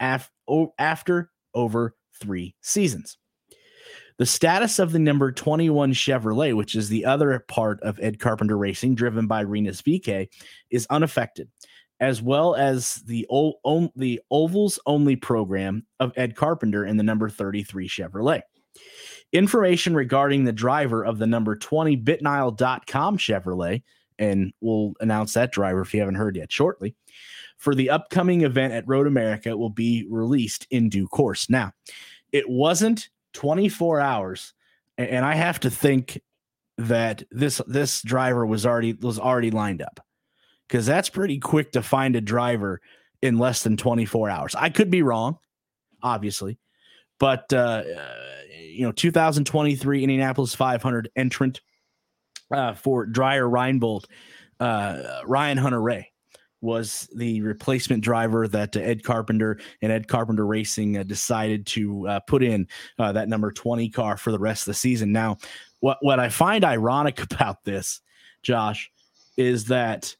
[0.00, 0.30] af-
[0.78, 3.18] after over three seasons.
[4.16, 8.56] The status of the number 21 Chevrolet, which is the other part of Ed Carpenter
[8.56, 10.28] Racing, driven by Rinus VeeKay,
[10.70, 11.50] is unaffected,
[12.00, 17.28] as well as the, o- the ovals only program of Ed Carpenter in the number
[17.28, 18.40] 33 Chevrolet.
[19.32, 23.82] Information regarding the driver of the number 20 bitnile.com Chevrolet,
[24.18, 26.96] and we'll announce that driver if you haven't heard yet shortly,
[27.56, 31.48] for the upcoming event at Road America will be released in due course.
[31.48, 31.72] Now,
[32.32, 34.54] it wasn't 24 hours
[34.98, 36.20] and i have to think
[36.78, 40.00] that this this driver was already was already lined up
[40.66, 42.80] because that's pretty quick to find a driver
[43.22, 45.38] in less than 24 hours i could be wrong
[46.02, 46.58] obviously
[47.20, 47.84] but uh,
[48.58, 51.60] you know 2023 indianapolis 500 entrant
[52.50, 54.06] uh, for dreyer reinbold
[54.58, 56.06] uh, ryan hunter-reay
[56.60, 62.06] was the replacement driver that uh, Ed Carpenter and Ed Carpenter Racing uh, decided to
[62.06, 65.12] uh, put in uh, that number 20 car for the rest of the season.
[65.12, 65.38] Now,
[65.80, 68.00] what, what I find ironic about this,
[68.42, 68.90] Josh,
[69.36, 70.14] is that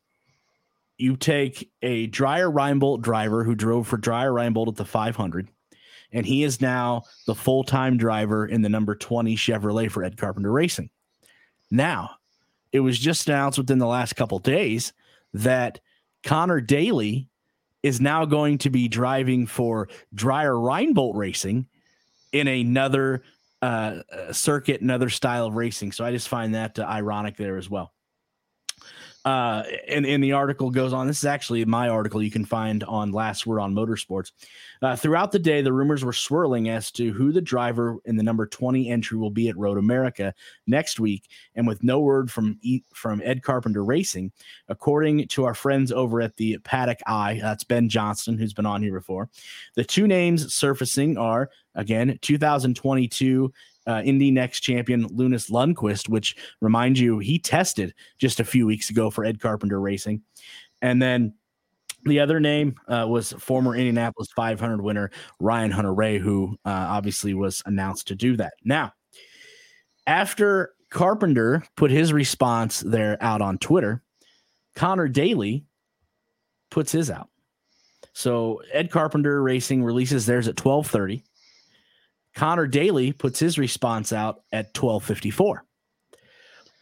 [0.97, 5.49] you take a Dreyer Reinbold driver who drove for Dreyer Reinbold at the 500,
[6.13, 10.17] and he is now the full time driver in the number 20 Chevrolet for Ed
[10.17, 10.91] Carpenter Racing.
[11.71, 12.11] Now,
[12.73, 14.93] it was just announced within the last couple days
[15.35, 15.81] that
[16.23, 17.29] Connor Daly
[17.83, 21.67] is now going to be driving for Dreyer Reinbold Racing
[22.33, 23.23] in another
[23.63, 24.01] uh,
[24.33, 25.93] circuit, another style of racing.
[25.93, 27.93] So I just find that uh, ironic there as well
[29.25, 31.07] uh, and, and the article goes on.
[31.07, 34.33] This is actually my article you can find on Last Word on Motorsports.
[34.81, 38.23] Uh, throughout the day, the rumors were swirling as to who the driver in the
[38.23, 40.33] number 20 entry will be at Road America
[40.67, 41.29] next week.
[41.55, 44.33] And with no word from e- from Ed Carpenter Racing,
[44.69, 48.83] according to our friends over at the Paddock Eye, that's Ben Johnston, who's been on
[48.83, 49.29] here before,
[49.75, 53.53] the two names surfacing are again 2022
[53.87, 58.91] uh, Indy Next champion Linus Lundqvist, which remind you he tested just a few weeks
[58.91, 60.23] ago for Ed Carpenter Racing,
[60.83, 61.35] and then
[62.05, 67.63] the other name uh, was former Indianapolis 500 winner Ryan Hunter-Reay, who uh, obviously was
[67.67, 68.55] announced to do that.
[68.65, 68.93] Now,
[70.07, 74.03] after Carpenter put his response there out on Twitter,
[74.75, 75.65] Connor Daly
[76.71, 77.29] puts his out.
[78.13, 81.23] So Ed Carpenter Racing releases theirs at 1230.
[82.35, 85.65] Connor Daly puts his response out at 1254.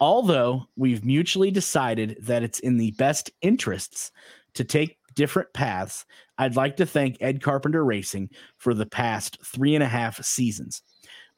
[0.00, 4.12] Although we've mutually decided that it's in the best interests
[4.54, 6.04] to take different paths,
[6.36, 10.82] I'd like to thank Ed Carpenter Racing for the past three and a half seasons.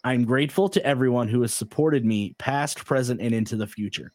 [0.05, 4.13] I'm grateful to everyone who has supported me past, present, and into the future.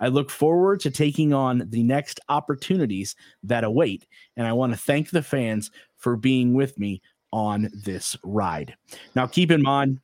[0.00, 4.78] I look forward to taking on the next opportunities that await, and I want to
[4.78, 7.00] thank the fans for being with me
[7.32, 8.74] on this ride.
[9.14, 10.00] Now, keep in mind,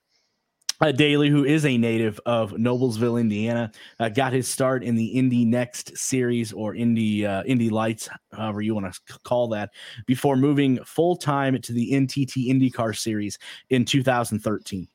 [0.81, 5.07] uh, Daly, who is a native of Noblesville, Indiana, uh, got his start in the
[5.07, 9.71] Indy Next series or Indy uh, Indy Lights, however you want to call that,
[10.07, 13.39] before moving full time to the NTT IndyCar series
[13.71, 14.87] in 2013.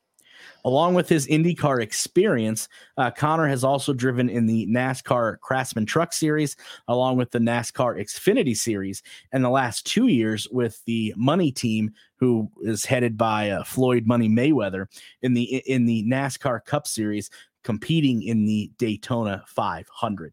[0.66, 6.12] Along with his IndyCar experience, uh, Connor has also driven in the NASCAR Craftsman Truck
[6.12, 6.56] Series,
[6.88, 11.92] along with the NASCAR Xfinity Series, and the last two years with the Money Team,
[12.16, 14.86] who is headed by uh, Floyd Money Mayweather
[15.20, 17.28] in the in the NASCAR Cup Series,
[17.62, 20.32] competing in the Daytona 500.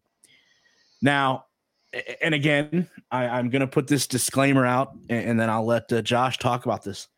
[1.02, 1.46] Now,
[2.22, 5.92] and again, I, am going to put this disclaimer out, and, and then I'll let
[5.92, 7.08] uh, Josh talk about this.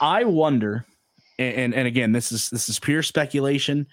[0.00, 0.86] I wonder
[1.40, 3.86] and and again, this is this is pure speculation.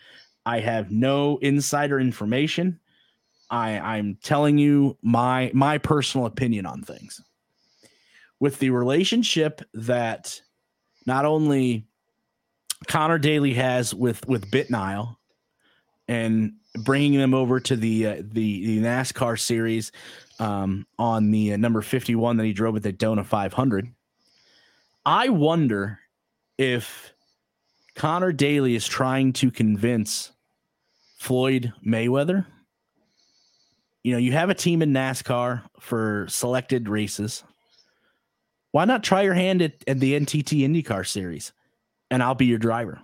[0.45, 2.79] I have no insider information.
[3.49, 7.21] I I'm telling you my my personal opinion on things.
[8.39, 10.41] With the relationship that
[11.05, 11.87] not only
[12.87, 15.15] Connor Daly has with with BitNile
[16.07, 19.91] and bringing them over to the uh, the the NASCAR series
[20.39, 23.91] um, on the uh, number 51 that he drove at the Dona 500.
[25.05, 25.99] I wonder
[26.57, 27.13] if
[27.97, 30.31] Connor Daly is trying to convince
[31.17, 32.45] Floyd Mayweather.
[34.03, 37.43] You know, you have a team in NASCAR for selected races.
[38.71, 41.53] Why not try your hand at, at the NTT IndyCar series
[42.11, 43.01] and I'll be your driver?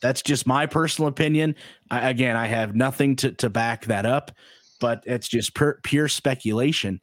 [0.00, 1.54] That's just my personal opinion.
[1.90, 4.32] I, again, I have nothing to, to back that up,
[4.80, 7.02] but it's just pure, pure speculation.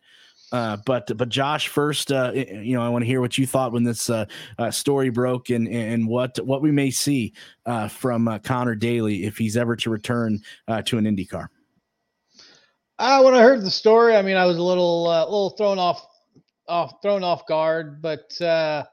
[0.52, 3.72] Uh, but but Josh, first, uh, you know, I want to hear what you thought
[3.72, 4.26] when this uh,
[4.58, 7.34] uh, story broke, and and what what we may see
[7.66, 10.40] uh, from uh, Connor Daly if he's ever to return
[10.86, 11.48] to an IndyCar.
[12.98, 15.80] Uh, when I heard the story, I mean, I was a little uh, little thrown
[15.80, 16.08] off
[16.68, 18.86] off thrown off guard, but uh,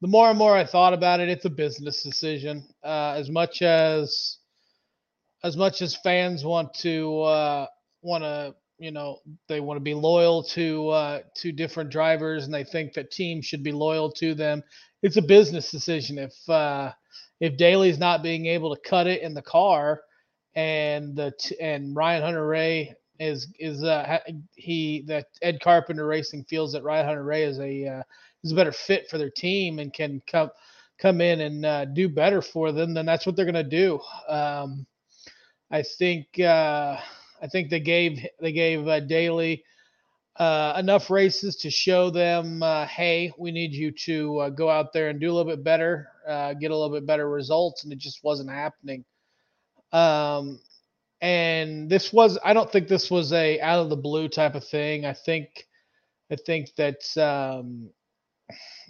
[0.00, 2.64] the more and more I thought about it, it's a business decision.
[2.84, 4.38] Uh, as much as
[5.42, 7.66] as much as fans want to uh,
[8.02, 9.18] want to you know
[9.48, 13.46] they want to be loyal to uh, to different drivers and they think that teams
[13.46, 14.62] should be loyal to them.
[15.02, 16.18] It's a business decision.
[16.18, 16.92] If uh,
[17.40, 20.00] if Daly's not being able to cut it in the car,
[20.54, 24.18] and the t- and Ryan Hunter-Reay is is uh,
[24.54, 28.02] he that Ed Carpenter Racing feels that Ryan Hunter-Reay is a uh,
[28.44, 30.50] is a better fit for their team and can come
[30.98, 34.00] come in and uh, do better for them, then that's what they're to do.
[34.28, 34.86] Um,
[35.70, 36.98] I think uh,
[37.42, 39.64] I think they gave they gave uh, Daly
[40.38, 44.92] uh, enough races to show them, uh, hey, we need you to uh, go out
[44.92, 47.92] there and do a little bit better, uh, get a little bit better results, and
[47.92, 49.04] it just wasn't happening.
[49.92, 50.60] Um,
[51.20, 54.64] and this was I don't think this was a out of the blue type of
[54.64, 55.04] thing.
[55.04, 55.66] I think
[56.30, 57.90] I think that um,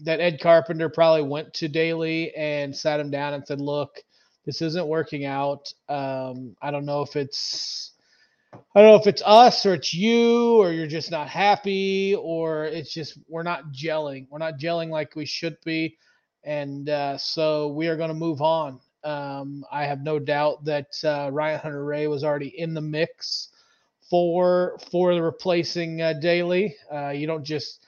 [0.05, 4.03] that Ed Carpenter probably went to Daly and sat him down and said, "Look,
[4.44, 5.72] this isn't working out.
[5.88, 7.92] Um, I don't know if it's
[8.53, 12.64] I don't know if it's us or it's you or you're just not happy or
[12.64, 14.26] it's just we're not gelling.
[14.30, 15.96] We're not gelling like we should be,
[16.44, 18.80] and uh, so we are going to move on.
[19.05, 23.49] Um, I have no doubt that uh, Ryan Hunter-Reay was already in the mix
[24.09, 26.74] for for the replacing uh.
[26.92, 27.84] Uh, you don't just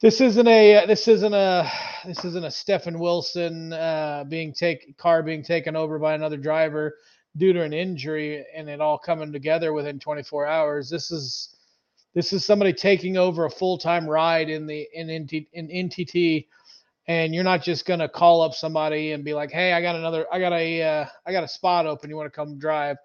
[0.00, 1.70] this isn't a this isn't a
[2.06, 6.96] this isn't a Stefan Wilson uh, being take car being taken over by another driver
[7.36, 10.90] due to an injury and it all coming together within 24 hours.
[10.90, 11.56] This is
[12.14, 16.46] this is somebody taking over a full time ride in the in in NTT,
[17.06, 20.26] and you're not just gonna call up somebody and be like, "Hey, I got another,
[20.32, 22.10] I got a, uh, I got a spot open.
[22.10, 22.96] You want to come drive?"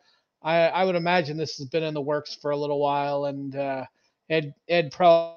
[0.41, 3.55] I I would imagine this has been in the works for a little while, and
[3.55, 3.85] uh,
[4.29, 5.34] Ed Ed probably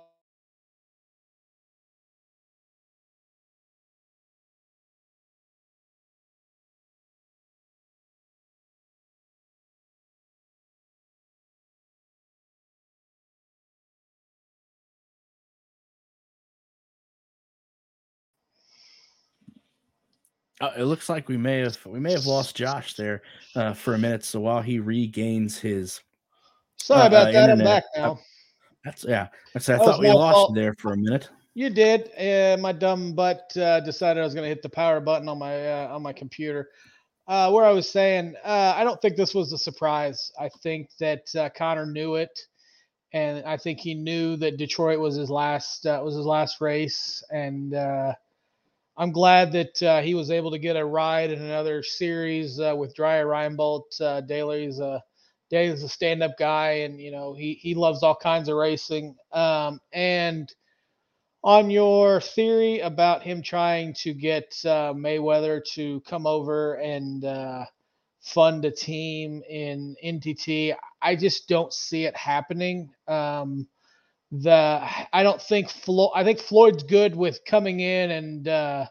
[20.60, 23.22] Uh, it looks like we may have we may have lost Josh there
[23.54, 24.24] uh, for a minute.
[24.24, 26.00] So while he regains his,
[26.76, 27.50] sorry uh, about uh, that.
[27.50, 28.18] I'm back now.
[28.84, 29.28] that's yeah.
[29.54, 30.54] That's, I That was thought we lost fault.
[30.54, 31.28] there for a minute.
[31.54, 32.10] You did.
[32.16, 35.38] Uh, my dumb butt uh, decided I was going to hit the power button on
[35.38, 36.70] my uh, on my computer.
[37.26, 40.32] Uh, where I was saying, uh, I don't think this was a surprise.
[40.40, 42.40] I think that uh, Connor knew it,
[43.12, 47.22] and I think he knew that Detroit was his last uh, was his last race.
[47.30, 48.14] And uh,
[48.98, 52.74] I'm glad that uh, he was able to get a ride in another series uh,
[52.76, 53.84] with Dreyer Reinbold.
[54.00, 55.02] Uh, Daly's a
[55.50, 59.16] Daly's a stand up guy, and you know he he loves all kinds of racing.
[59.32, 60.52] Um, and
[61.44, 67.64] on your theory about him trying to get uh, Mayweather to come over and uh,
[68.20, 72.90] fund a team in NTT, I just don't see it happening.
[73.08, 73.68] Um,
[74.30, 78.86] the I don't think Flo- I think Floyd's good with coming in and uh,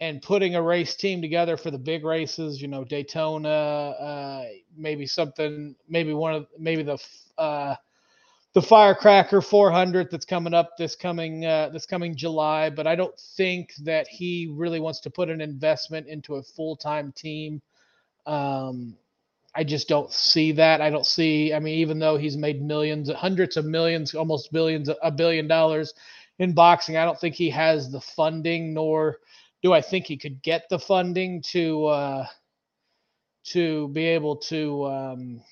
[0.00, 2.62] and putting a race team together for the big races.
[2.62, 4.44] You know, Daytona, uh,
[4.76, 6.98] maybe something, maybe one of maybe the
[7.38, 7.74] uh,
[8.54, 12.70] the Firecracker 400 that's coming up this coming uh, this coming July.
[12.70, 16.76] But I don't think that he really wants to put an investment into a full
[16.76, 17.60] time team.
[18.26, 18.96] Um,
[19.54, 20.80] I just don't see that.
[20.80, 21.52] I don't see.
[21.52, 25.92] I mean, even though he's made millions, hundreds of millions, almost billions, a billion dollars
[26.38, 29.18] in boxing, I don't think he has the funding, nor
[29.62, 32.26] do I think he could get the funding to uh,
[33.46, 35.42] to be able to um,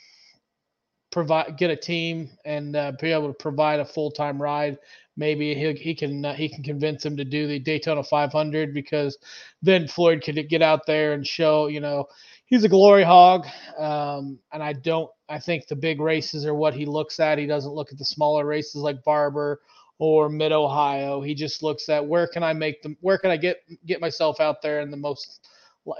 [1.11, 4.78] provide get a team and uh, be able to provide a full time ride.
[5.16, 9.18] Maybe he he can uh, he can convince him to do the Daytona 500 because
[9.62, 12.07] then Floyd could get out there and show you know
[12.49, 13.46] he's a glory hog,
[13.78, 15.11] um, and I don't.
[15.28, 17.38] I think the big races are what he looks at.
[17.38, 19.61] He doesn't look at the smaller races like Barber
[19.99, 21.20] or Mid Ohio.
[21.20, 24.40] He just looks at where can I make them, where can I get get myself
[24.40, 25.46] out there in the most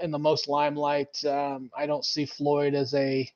[0.01, 1.23] in the most limelight.
[1.25, 3.29] Um, I don't see Floyd as a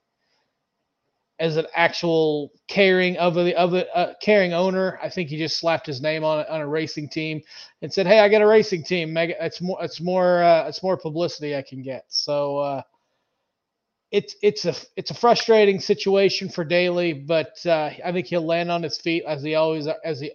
[1.39, 4.99] as an actual caring of the of the uh, caring owner.
[5.01, 7.41] I think he just slapped his name on a, on a racing team
[7.81, 9.15] and said, "Hey, I got a racing team.
[9.17, 12.81] It's more it's more uh, it's more publicity I can get." So uh,
[14.13, 18.71] it's it's a it's a frustrating situation for Daly, but uh, I think he'll land
[18.71, 20.33] on his feet as he always as he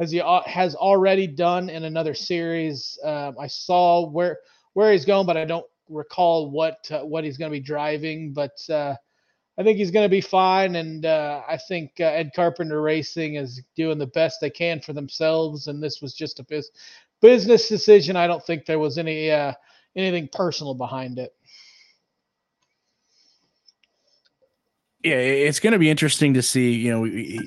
[0.00, 2.98] as he has already done in another series.
[3.04, 4.38] Um, I saw where
[4.74, 8.32] where he's going, but I don't recall what uh, what he's going to be driving.
[8.32, 8.96] But uh,
[9.58, 13.36] I think he's going to be fine, and uh, I think uh, Ed Carpenter Racing
[13.36, 15.68] is doing the best they can for themselves.
[15.68, 16.72] And this was just a bus-
[17.22, 18.16] business decision.
[18.16, 19.54] I don't think there was any uh,
[19.96, 21.35] anything personal behind it.
[25.06, 26.72] Yeah, it's going to be interesting to see.
[26.72, 27.38] You know, we,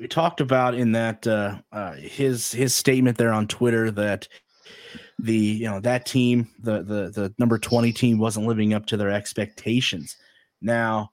[0.00, 4.28] we talked about in that uh, uh, his his statement there on Twitter that
[5.18, 8.96] the you know that team, the the the number twenty team, wasn't living up to
[8.96, 10.16] their expectations.
[10.60, 11.10] Now,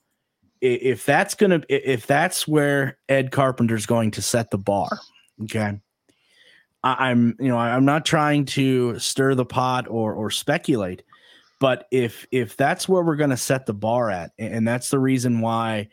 [0.61, 4.99] if that's gonna if that's where Ed Carpenter's going to set the bar,
[5.45, 5.81] okay.
[6.83, 11.01] I'm you know I'm not trying to stir the pot or or speculate,
[11.59, 14.99] but if if that's where we're going to set the bar at, and that's the
[14.99, 15.89] reason why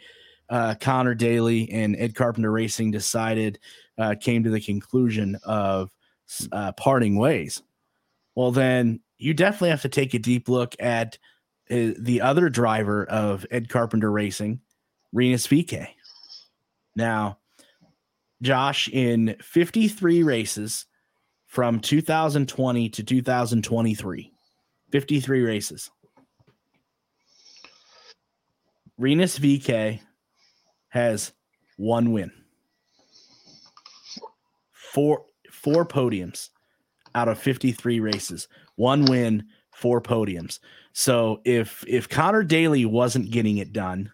[0.48, 3.58] uh, Connor Daly and Ed Carpenter Racing decided
[3.98, 5.90] uh, came to the conclusion of
[6.52, 7.62] uh, parting ways,
[8.34, 11.18] well then you definitely have to take a deep look at
[11.70, 14.60] uh, the other driver of Ed Carpenter Racing,
[15.12, 15.88] Rinus VeeKay.
[16.94, 17.38] Now,
[18.42, 20.86] Josh, in 53 races
[21.46, 24.32] from 2020 to 2023,
[24.90, 25.90] 53 races.
[28.98, 30.00] Rinus VeeKay
[30.88, 31.32] has
[31.76, 32.30] one win.
[34.72, 36.50] Four four podiums
[37.14, 38.48] out of 53 races.
[38.76, 40.60] One win, four podiums.
[40.92, 44.10] So if if Connor Daly wasn't getting it done,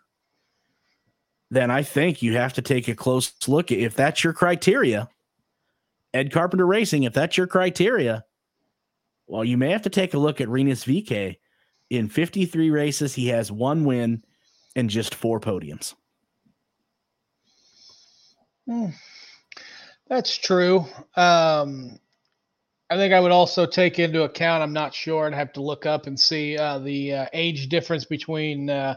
[1.50, 5.08] then I think you have to take a close look at if that's your criteria.
[6.14, 8.24] Ed Carpenter Racing, if that's your criteria,
[9.32, 11.38] well, you may have to take a look at Rinus VeeKay.
[11.88, 14.22] In 53 races, he has one win
[14.76, 15.94] and just four podiums.
[18.68, 18.88] Hmm.
[20.06, 20.84] That's true.
[21.16, 21.98] Um,
[22.90, 24.62] I think I would also take into account.
[24.62, 25.26] I'm not sure.
[25.26, 28.96] I'd have to look up and see uh, the uh, age difference between uh,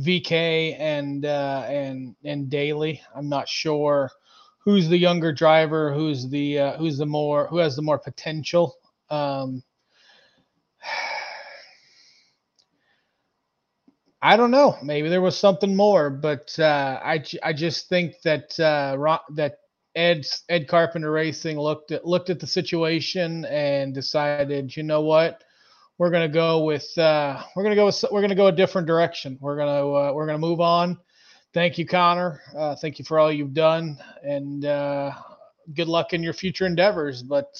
[0.00, 3.00] VeeKay and uh, and and Daly.
[3.14, 4.10] I'm not sure
[4.58, 8.74] who's the younger driver, who's the uh, who's the more who has the more potential.
[9.10, 9.62] Um,
[14.22, 14.76] I don't know.
[14.82, 19.58] Maybe there was something more, but uh, I I just think that uh, that
[19.94, 25.44] Ed Ed Carpenter Racing looked at looked at the situation and decided, you know what,
[25.98, 29.38] we're gonna go with uh, we're gonna go with we're gonna go a different direction.
[29.40, 30.98] We're gonna uh, we're gonna move on.
[31.54, 32.40] Thank you, Connor.
[32.56, 35.12] Uh, thank you for all you've done, and uh,
[35.74, 37.22] good luck in your future endeavors.
[37.22, 37.54] But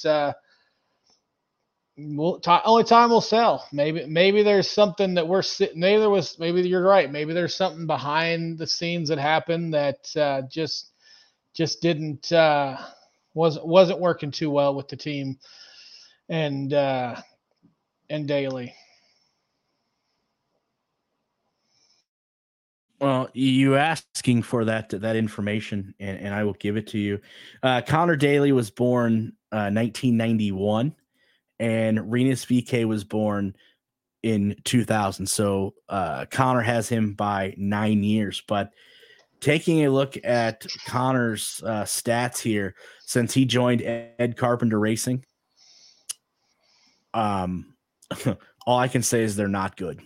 [1.96, 3.66] we'll, t- only time will tell.
[3.72, 5.80] Maybe maybe there's something that we're sitting.
[5.80, 7.10] maybe there was maybe you're right.
[7.10, 10.92] Maybe there's something behind the scenes that happened that uh, just
[11.54, 12.76] just didn't uh,
[13.34, 15.38] was wasn't working too well with the team
[16.28, 17.16] and uh,
[18.10, 18.74] and Daly.
[23.00, 27.20] Well, you asking for that that information, and, and I will give it to you.
[27.62, 30.94] Uh, Connor Daly was born uh, 1991,
[31.58, 33.56] and Rinus VeeKay was born
[34.22, 35.26] in 2000.
[35.28, 38.42] So uh, Connor has him by nine years.
[38.46, 38.72] But
[39.40, 45.24] taking a look at Connor's uh, stats here since he joined Ed Carpenter Racing,
[47.14, 47.74] um,
[48.66, 50.00] all I can say is they're not good.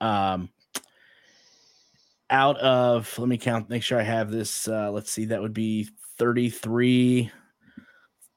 [0.00, 0.50] Um,
[2.30, 4.68] out of let me count, make sure I have this.
[4.68, 5.88] Uh, let's see, that would be
[6.18, 7.30] 33,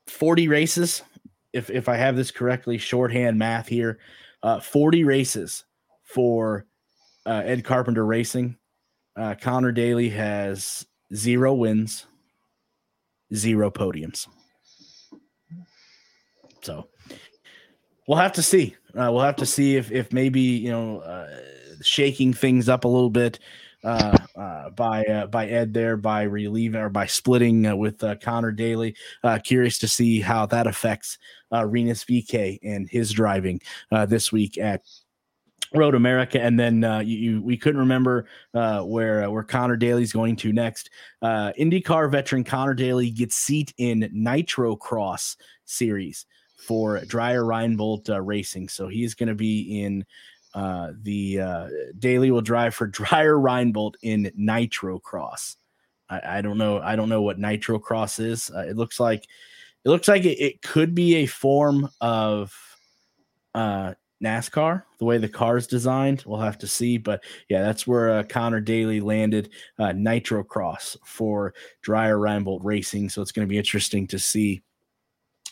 [0.08, 1.04] 40 races.
[1.54, 4.00] If if I have this correctly, shorthand math here,
[4.44, 5.66] uh, 40 races
[6.04, 6.66] for
[7.26, 8.58] uh, Ed Carpenter Racing.
[9.16, 12.06] Uh, Connor Daly has zero wins,
[13.34, 14.28] zero podiums.
[16.62, 16.88] So
[18.08, 18.76] we'll have to see.
[18.90, 21.28] Uh, we'll have to see if if maybe you know uh,
[21.82, 23.40] shaking things up a little bit
[23.84, 28.16] uh, uh, by uh, by Ed there by relieving or by splitting uh, with uh,
[28.16, 28.96] Connor Daly.
[29.24, 31.18] Uh, curious to see how that affects
[31.52, 33.62] uh, Rinus VeeKay and his driving
[33.92, 34.82] uh, this week at
[35.74, 40.14] Road America, and then uh, you, you, we couldn't remember uh, where where Connor Daly's
[40.14, 40.90] going to next.
[41.22, 46.26] Uh, IndyCar veteran Connor Daly gets seat in Nitro Cross Series
[46.56, 50.06] for Dreyer Reinbold uh, Racing, so he's going to be in
[50.58, 51.68] uh, the uh,
[52.00, 55.58] Daly will drive for Dreyer Reinbold in Nitro Cross.
[56.10, 56.80] I, I, don't know.
[56.80, 58.50] I don't know what Nitro Cross is.
[58.50, 59.28] Uh, it looks like
[59.86, 62.56] it looks like it, it could be a form of
[63.54, 63.94] uh,
[64.24, 66.24] NASCAR, the way the car is designed.
[66.26, 66.98] We'll have to see.
[66.98, 71.54] But yeah, that's where uh, Connor Daly landed uh, Nitro Cross for
[71.84, 73.10] Dreyer Reinbold Racing.
[73.10, 74.64] So it's going to be interesting to see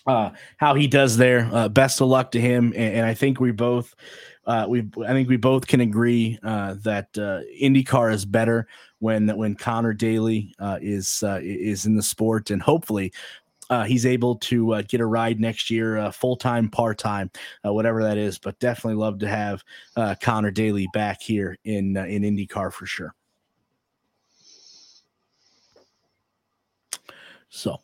[0.08, 1.48] uh, how he does there.
[1.52, 2.74] Uh, best of luck to him.
[2.76, 3.94] And, and I think we both.
[4.46, 8.68] Uh, we, I think we both can agree uh, that uh, IndyCar is better
[9.00, 13.12] when when Connor Daly uh, is uh, is in the sport, and hopefully
[13.72, 17.32] uh, he's able to get a ride next year, full time, part time,
[17.64, 18.38] whatever that is.
[18.38, 19.64] But definitely love to have
[20.22, 23.16] Connor Daly back here in in IndyCar for sure.
[27.50, 27.80] So,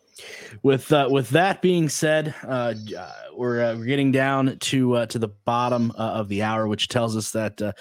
[0.64, 5.06] with uh, with that being said, uh, uh, we're uh, we're getting down to uh,
[5.08, 7.76] to the bottom uh, of the hour, which tells us that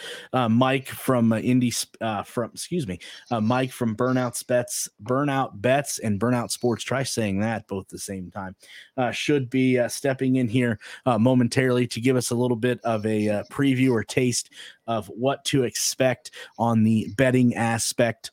[0.50, 2.98] Mike from uh, from excuse me,
[3.40, 6.84] Mike from Burnout Bets, Burnout Bets, and Burnout Sports.
[6.84, 8.54] Try saying that both at the same time.
[9.12, 13.92] Should be stepping in here momentarily to give us a little bit of a preview
[13.92, 14.50] or taste
[14.86, 18.30] of what to expect on the betting aspect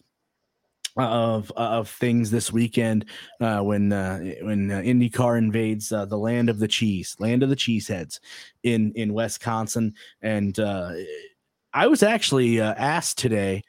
[0.97, 3.05] of of things this weekend
[3.39, 7.49] uh, when uh, when uh, IndyCar invades uh, the land of the cheese, land of
[7.49, 8.19] the cheeseheads
[8.63, 10.91] in in Wisconsin, and uh,
[11.73, 13.63] I was actually uh, asked today,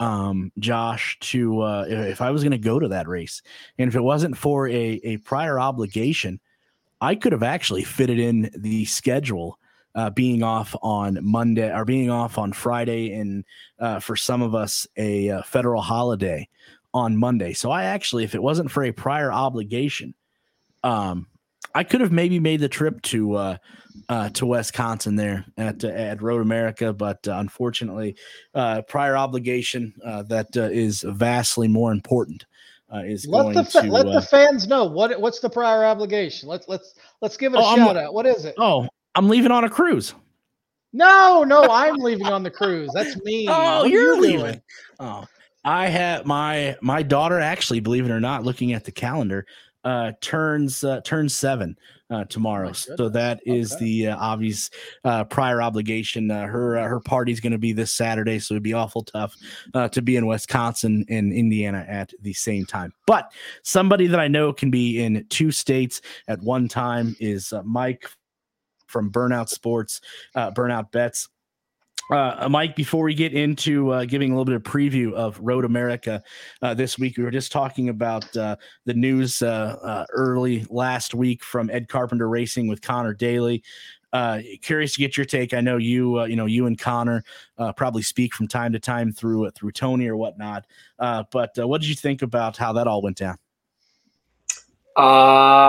[0.00, 3.42] um, Josh, to if I was going to go to that race,
[3.78, 6.40] and if it wasn't for a a prior obligation,
[7.00, 9.58] I could have actually fitted in the schedule.
[9.96, 13.44] Uh, being off on Monday or being off on Friday, and
[13.78, 16.48] uh, for some of us, a uh, federal holiday
[16.92, 17.52] on Monday.
[17.52, 20.12] So I actually, if it wasn't for a prior obligation,
[20.82, 21.28] um,
[21.76, 23.56] I could have maybe made the trip to uh,
[24.08, 28.16] uh, to Wisconsin there at uh, at Road America, but uh, unfortunately,
[28.54, 32.46] uh, prior obligation uh, that uh, is vastly more important
[32.92, 33.90] uh, is Let going the fa- to.
[33.92, 36.48] let the fans know what what's the prior obligation.
[36.48, 38.12] Let's let's let's give it a Oh, I'm- shout out.
[38.12, 38.54] What is it?
[38.58, 40.14] oh, I'm leaving on a cruise.
[40.92, 42.92] No, no, I'm leaving on the cruise.
[42.92, 43.46] That's me.
[43.50, 44.40] Oh, What you're you leaving.
[44.40, 44.62] doing?
[45.00, 45.26] Oh,
[45.64, 49.46] I have my my daughter actually, believe it or not, looking at the calendar,
[49.82, 51.76] uh, turns uh, turns seven
[52.10, 52.70] uh, tomorrow.
[52.72, 53.84] so that is Okay.
[53.84, 54.70] the uh, obvious
[55.04, 56.30] uh, prior obligation.
[56.30, 59.34] Uh, her uh, her party's going to be this Saturday, so it'd be awful tough
[59.74, 62.92] uh, to be in Wisconsin and Indiana at the same time.
[63.06, 67.62] But somebody that I know can be in two states at one time is uh,
[67.64, 68.08] Mike
[68.94, 70.00] from Burnout Sports,
[70.36, 71.28] uh, Burnout Bets.
[72.10, 75.64] Uh, Mike, before we get into uh, giving a little bit of preview of Road
[75.64, 76.22] America
[76.62, 81.12] uh, this week, we were just talking about uh, the news uh, uh, early last
[81.12, 83.64] week from Ed Carpenter Racing with Connor Daly.
[84.62, 85.52] Curious to get your take.
[85.52, 87.24] I know you, you know, you and Connor
[87.76, 90.66] probably speak from time to time through through Tony or whatnot.
[90.98, 93.38] But what did you think about how that all went down?
[94.96, 95.00] Uh,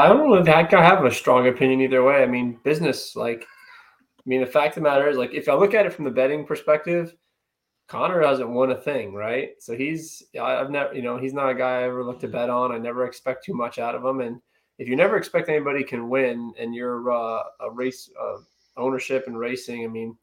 [0.04, 2.22] I don't know I have a strong opinion either way.
[2.22, 5.56] I mean, business, like, I mean, the fact of the matter is, like, if I
[5.56, 7.16] look at it from the betting perspective,
[7.88, 9.52] Connor hasn't won a thing, right?
[9.60, 12.50] So he's, I've never, you know, he's not a guy I ever look to bet
[12.50, 12.72] on.
[12.72, 14.22] I never expect too much out of him.
[14.22, 14.42] And
[14.80, 18.38] if you never expect anybody can win and you're uh, a race uh,
[18.78, 20.18] ownership and racing, I mean,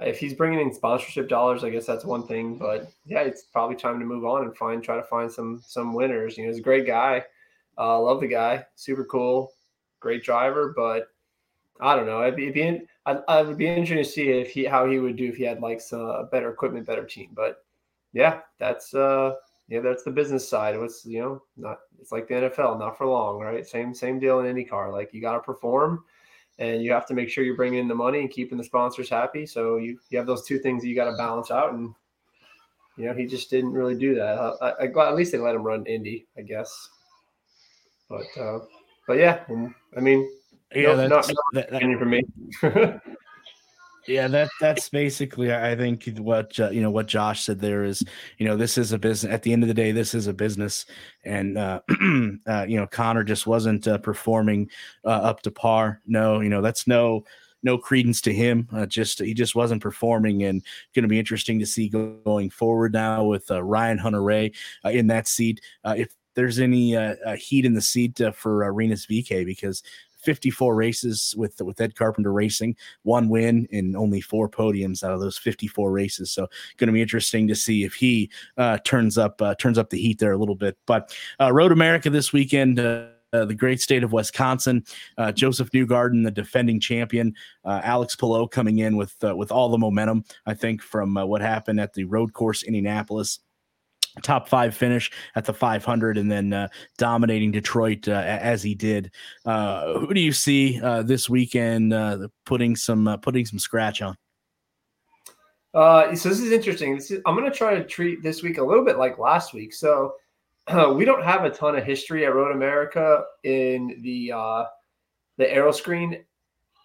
[0.00, 2.58] if he's bringing in sponsorship dollars, I guess that's one thing.
[2.58, 5.94] But yeah, it's probably time to move on and find, try to find some, some
[5.94, 6.36] winners.
[6.36, 7.24] You know, he's a great guy.
[7.78, 9.52] Uh, love the guy, super cool,
[10.00, 10.72] great driver.
[10.76, 11.08] But
[11.80, 12.20] I don't know.
[12.22, 15.16] I'd be, be I, I would be interested to see if he how he would
[15.16, 17.30] do if he had like some better equipment, better team.
[17.34, 17.64] But
[18.12, 19.34] yeah, that's uh
[19.68, 20.78] yeah, that's the business side.
[20.78, 23.66] What's you know not it's like the NFL, not for long, right?
[23.66, 24.92] Same same deal in IndyCar.
[24.92, 26.04] Like you got to perform,
[26.58, 29.08] and you have to make sure you're bringing in the money and keeping the sponsors
[29.10, 29.46] happy.
[29.46, 31.94] So you you have those two things you got to balance out, and
[32.96, 34.38] you know he just didn't really do that.
[34.38, 36.90] I, I, I- at least they let him run Indy, I guess.
[38.14, 38.58] But uh,
[39.06, 40.28] but yeah, um, I mean,
[40.74, 42.32] Yeah, no, that's, not, that- that- not information.
[44.06, 48.04] Yeah, that that's basically I think what uh, you know what Josh said there is
[48.36, 50.34] you know this is a business at the end of the day this is a
[50.34, 50.84] business
[51.24, 51.80] and uh,
[52.46, 54.68] uh you know Connor just wasn't uh, performing
[55.06, 56.02] uh, up to par.
[56.06, 57.24] No, you know that's no
[57.62, 58.68] no credence to him.
[58.74, 60.62] Uh, just he just wasn't performing and
[60.94, 64.54] going to be interesting to see go- going forward now with uh, Ryan Hunter-Reay
[64.84, 65.62] uh, in that seat.
[65.82, 69.82] Uh, if there's any uh, uh, heat in the seat uh, for Rinus VeeKay because
[70.24, 75.20] 54 races with with Ed Carpenter Racing, one win and only four podiums out of
[75.20, 76.32] those 54 races.
[76.32, 79.90] So going to be interesting to see if he uh, turns up uh, turns up
[79.90, 80.76] the heat there a little bit.
[80.86, 82.80] But uh, Road America this weekend.
[82.80, 84.84] Uh, uh, the great state of Wisconsin,
[85.18, 89.76] uh, Josef Newgarden, the defending champion, uh, Alex Palou coming in with with all the
[89.76, 90.24] momentum.
[90.46, 93.40] I think from what happened at the road course Indianapolis,
[94.22, 99.10] top five finish at the 500 and then uh, dominating Detroit uh, as he did.
[99.44, 104.02] Uh, who do you see uh, this weekend uh, putting some uh, putting some scratch
[104.02, 104.16] on?
[105.74, 106.94] So this is interesting.
[106.94, 109.52] This is, I'm going to try to treat this week a little bit like last
[109.52, 109.74] week.
[109.74, 110.14] So
[110.94, 114.64] we don't have a ton of history at Road America in the uh,
[115.36, 116.22] the Aeroscreen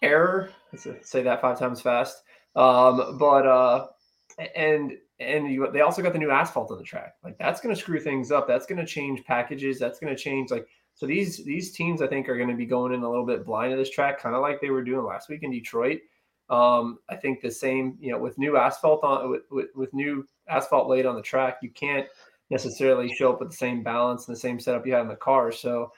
[0.02, 0.50] error.
[0.72, 2.22] Let's say that five times fast.
[2.56, 3.92] Um, but
[4.54, 7.14] and and you, they also got the new asphalt on the track.
[7.22, 8.48] Like that's going to screw things up.
[8.48, 9.78] That's going to change packages.
[9.78, 10.50] That's going to change.
[10.50, 13.26] Like So these these teams I think are going to be going in a little
[13.26, 16.00] bit blind to this track, kind of like they were doing last week in Detroit.
[16.48, 20.26] Um, I think the same, you know, with new asphalt on with, with, with new
[20.48, 22.06] asphalt laid on the track, you can't
[22.50, 25.16] necessarily show up with the same balance and the same setup you had in the
[25.16, 25.52] car.
[25.52, 25.92] So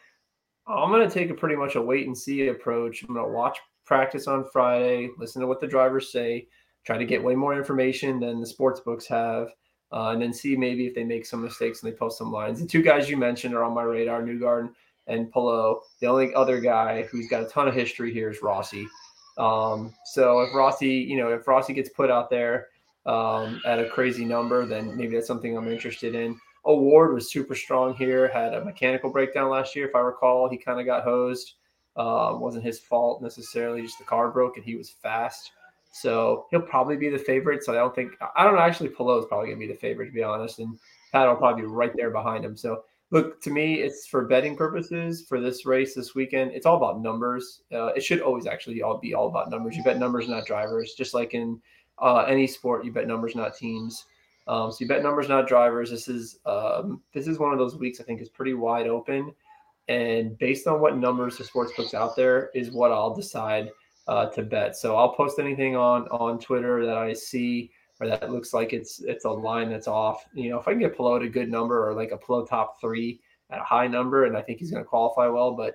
[0.67, 3.03] I'm going to take a pretty much a wait and see approach.
[3.03, 6.47] I'm going to watch practice on Friday, listen to what the drivers say,
[6.85, 9.49] try to get way more information than the sports books have,
[9.93, 12.61] uh, and then see maybe if they make some mistakes and they post some lines.
[12.61, 14.71] The two guys you mentioned are on my radar, Newgarden
[15.07, 15.81] and Palou.
[16.01, 18.87] The only other guy who's got a ton of history here is Rossi.
[19.39, 22.69] Um, so if Rossi, you know, if Rossi gets put out there
[23.07, 26.39] um, at a crazy number, then maybe that's something I'm interested in.
[26.65, 28.29] O'Ward was super strong here.
[28.29, 30.49] Had a mechanical breakdown last year, if I recall.
[30.49, 31.55] He kind of got hosed.
[31.97, 33.83] Uh, wasn't his fault necessarily.
[33.83, 35.51] Just the car broke, and he was fast.
[35.93, 37.63] So he'll probably be the favorite.
[37.63, 38.61] So I don't think I don't know.
[38.61, 40.79] Actually, Palou is probably to be the favorite to be honest, and
[41.13, 42.57] Pat will probably be right there behind him.
[42.57, 46.53] So look to me, it's for betting purposes for this race this weekend.
[46.53, 47.63] It's all about numbers.
[47.71, 49.77] Uh, it should always actually all be all about numbers.
[49.77, 50.95] You bet numbers, not drivers.
[50.95, 51.61] Just like in
[51.99, 54.07] uh, any sport, you bet numbers, not teams.
[54.49, 55.91] Um, so you bet numbers, not drivers.
[55.91, 59.35] This is um, this is one of those weeks I think is pretty wide open,
[59.89, 63.71] and based on what numbers the sports books out there is what I'll decide
[64.09, 64.77] uh, to bet.
[64.77, 67.71] So I'll post anything on on Twitter that I see
[68.03, 70.25] or that looks like it's it's a line that's off.
[70.35, 72.45] You know, if I can get Palou at a good number or like a Palou
[72.45, 75.53] top three at a high number, and I think he's going to qualify well.
[75.53, 75.75] But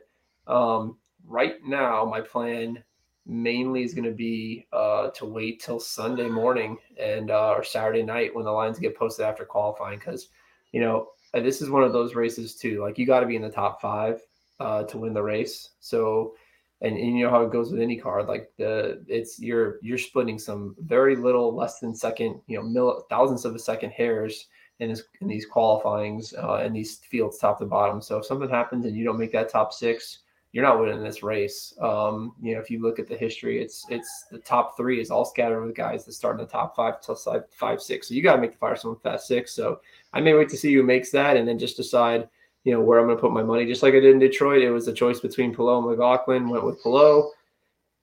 [0.52, 2.84] um, right now, my plan
[3.26, 8.04] mainly is going to be uh, to wait till Sunday morning and uh, or Saturday
[8.04, 10.28] night when the lines get posted after qualifying because
[10.74, 12.82] you know this is one of those races too.
[12.82, 14.22] Like you got to be in the top five
[14.60, 15.72] uh, to win the race.
[15.80, 16.36] So
[16.82, 19.98] and, and, you know how it goes with any card like the it's you're you're
[19.98, 24.48] splitting some very little less than second you know mil, thousandths of a second hairs
[24.80, 28.50] in this in these qualifyings uh, in these fields top to bottom so if something
[28.50, 30.20] happens and you don't make that top six
[30.58, 31.74] you're not winning this race.
[31.80, 35.12] Um, you know, if you look at the history, it's it's the top three is
[35.12, 38.08] all scattered with guys that start in the top five till six.
[38.08, 39.52] So you got to make the Firestone Fast Six.
[39.52, 39.82] So
[40.14, 42.30] I may wait to see who makes that, and then just decide,
[42.68, 43.66] you know, where I'm going to put my money.
[43.66, 46.50] Just like I did in Detroit, it was a choice between Palou and McLaughlin.
[46.50, 47.32] Went with Palou.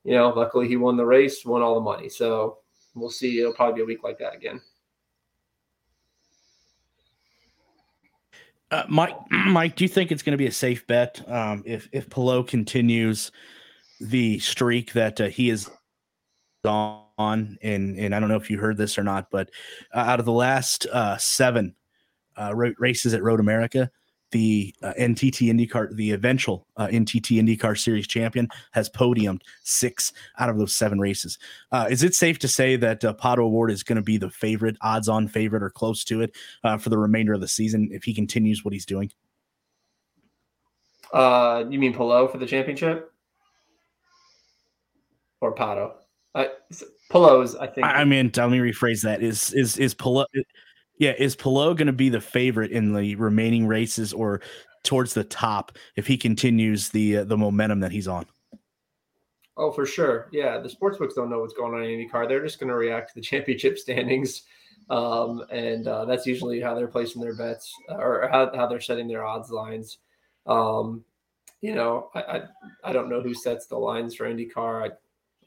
[0.04, 2.08] You know, luckily he won the race, won all the money.
[2.08, 2.60] So
[2.94, 3.40] we'll see.
[3.40, 4.62] It'll probably be a week like that again.
[8.70, 11.90] Uh, Mike, Mike, do you think it's going to be a safe bet um, if
[11.92, 13.32] if Palou continues
[14.00, 15.70] the streak that uh, he is
[16.64, 17.58] on?
[17.60, 19.50] And and I don't know if you heard this or not, but
[19.92, 21.74] uh, out of the last uh, seven
[22.34, 23.90] uh, races at Road America,
[24.34, 30.50] the uh, NTT IndyCar, the eventual uh, NTT IndyCar Series champion, has podiumed six out
[30.50, 31.38] of those seven races.
[31.70, 34.28] Uh, is it safe to say that uh, Pato O'Ward is going to be the
[34.28, 38.02] favorite, odds-on favorite, or close to it uh, for the remainder of the season if
[38.02, 39.08] he continues what he's doing?
[41.12, 43.12] Uh, you mean Palou for the championship,
[45.40, 45.92] or Pato?
[46.34, 46.46] Uh,
[47.08, 47.86] Palou's, I think.
[47.86, 49.22] I mean, let me rephrase that.
[49.22, 50.24] Is is is Palou?
[50.98, 54.40] Yeah, is Palou going to be the favorite in the remaining races or
[54.84, 58.26] towards the top if he continues the uh, the momentum that he's on?
[59.56, 60.28] Oh, for sure.
[60.32, 62.28] Yeah, the sportsbooks don't know what's going on in IndyCar.
[62.28, 64.42] They're just going to react to the championship standings,
[64.90, 68.80] um, and uh, that's usually how they're placing their bets uh, or how, how they're
[68.80, 69.98] setting their odds lines.
[70.46, 71.04] Um,
[71.60, 72.42] you know, I, I,
[72.84, 74.90] I don't know who sets the lines for IndyCar.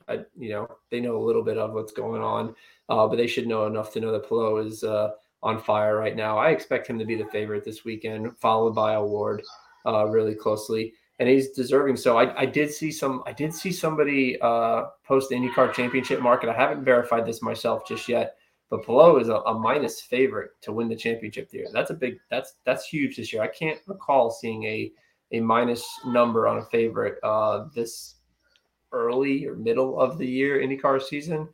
[0.07, 2.55] I, I you know they know a little bit of what's going on,
[2.89, 5.11] uh, but they should know enough to know that Palou is uh,
[5.43, 6.37] on fire right now.
[6.37, 9.43] I expect him to be the favorite this weekend, followed by O'Ward
[9.85, 11.97] uh, really closely, and he's deserving.
[11.97, 13.23] So I, I did see some.
[13.25, 16.49] I did see somebody uh, post the IndyCar Championship market.
[16.49, 18.35] I haven't verified this myself just yet,
[18.69, 21.67] but Palou is a, a minus favorite to win the championship here.
[21.71, 22.17] That's a big.
[22.29, 23.41] That's that's huge this year.
[23.43, 24.91] I can't recall seeing a
[25.31, 28.15] a minus number on a favorite uh, this
[28.91, 31.47] early or middle of the year IndyCar season,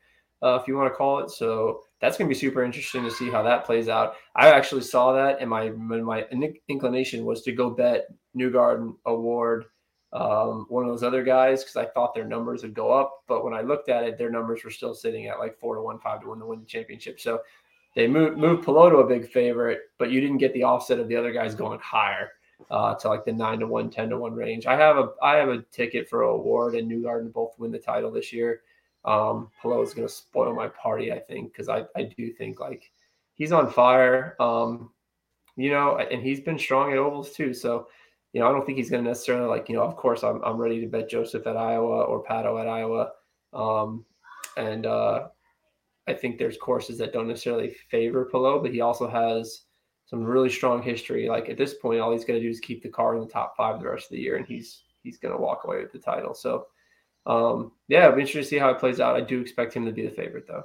[0.43, 1.29] uh, if you want to call it.
[1.31, 4.16] So that's going to be super interesting to see how that plays out.
[4.36, 6.26] I actually saw that, and my my
[6.68, 9.64] inclination was to go bet Newgarden O'Ward,
[10.12, 13.24] um, one of those other guys, because I thought their numbers would go up.
[13.26, 15.82] But when I looked at it, their numbers were still sitting at like four to
[15.82, 17.22] one, five to one to win the championship.
[17.22, 17.39] So
[17.95, 21.08] they moved moved Palou to a big favorite, but you didn't get the offset of
[21.08, 22.32] the other guys going higher
[22.70, 24.66] uh, to like the nine to one, 10 to one range.
[24.66, 28.12] I have a I have a ticket for O'Ward and Newgarden both win the title
[28.12, 28.60] this year
[29.06, 32.60] um, Palou is going to spoil my party, I think, because I, I do think
[32.60, 32.91] like
[33.34, 34.36] he's on fire.
[34.39, 34.91] Um,
[35.56, 37.54] you know, and he's been strong at ovals too.
[37.54, 37.88] So,
[38.32, 40.41] you know, I don't think he's going to necessarily like, you know, of course I'm,
[40.43, 43.12] I'm ready to bet Joseph at Iowa or Pato at Iowa.
[43.54, 44.06] Um,
[44.58, 45.28] and uh,
[46.08, 49.62] I think there's courses that don't necessarily favor Palou, but he also has
[50.06, 51.30] some really strong history.
[51.30, 53.28] Like at this point, all he's going to do is keep the car in the
[53.28, 55.91] top five the rest of the year, and he's he's going to walk away with
[55.91, 56.34] the title.
[56.34, 56.68] So,
[57.26, 59.15] um, yeah, I'll be interested to see how it plays out.
[59.15, 60.63] I do expect him to be the favorite, though.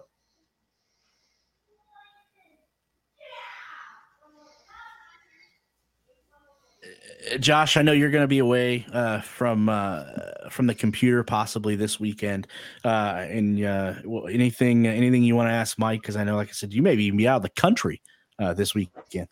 [7.40, 10.04] Josh, I know you're going to be away uh, from uh,
[10.50, 12.46] from the computer possibly this weekend.
[12.84, 13.94] Uh, and uh,
[14.30, 16.00] anything anything you want to ask Mike?
[16.00, 18.00] Because I know, like I said, you may be out of the country
[18.38, 19.28] uh, this weekend.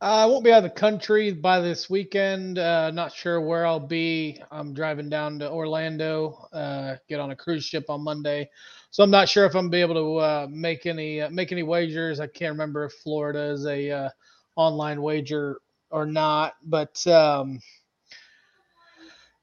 [0.00, 2.56] Uh, I won't be out of the country by this weekend.
[2.56, 4.40] Uh, not sure where I'll be.
[4.48, 8.48] I'm driving down to Orlando, uh, get on a cruise ship on Monday,
[8.90, 12.20] so I'm not sure if I'm be able to uh, make any make any wagers.
[12.20, 14.12] I can't remember if Florida is a
[14.54, 15.58] online wager
[15.90, 16.54] or not.
[16.62, 17.58] But um,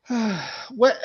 [0.69, 0.95] what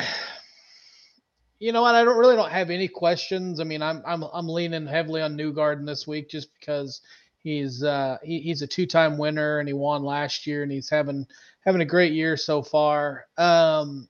[1.58, 1.96] you know what?
[1.96, 3.58] I don't really don't have any questions.
[3.58, 7.00] I mean, I'm I'm I'm leaning heavily on Newgarden this week just because
[7.42, 10.88] he's uh, he, he's a two time winner and he won last year and he's
[10.88, 11.26] having
[11.64, 13.26] having a great year so far.
[13.36, 14.08] Um,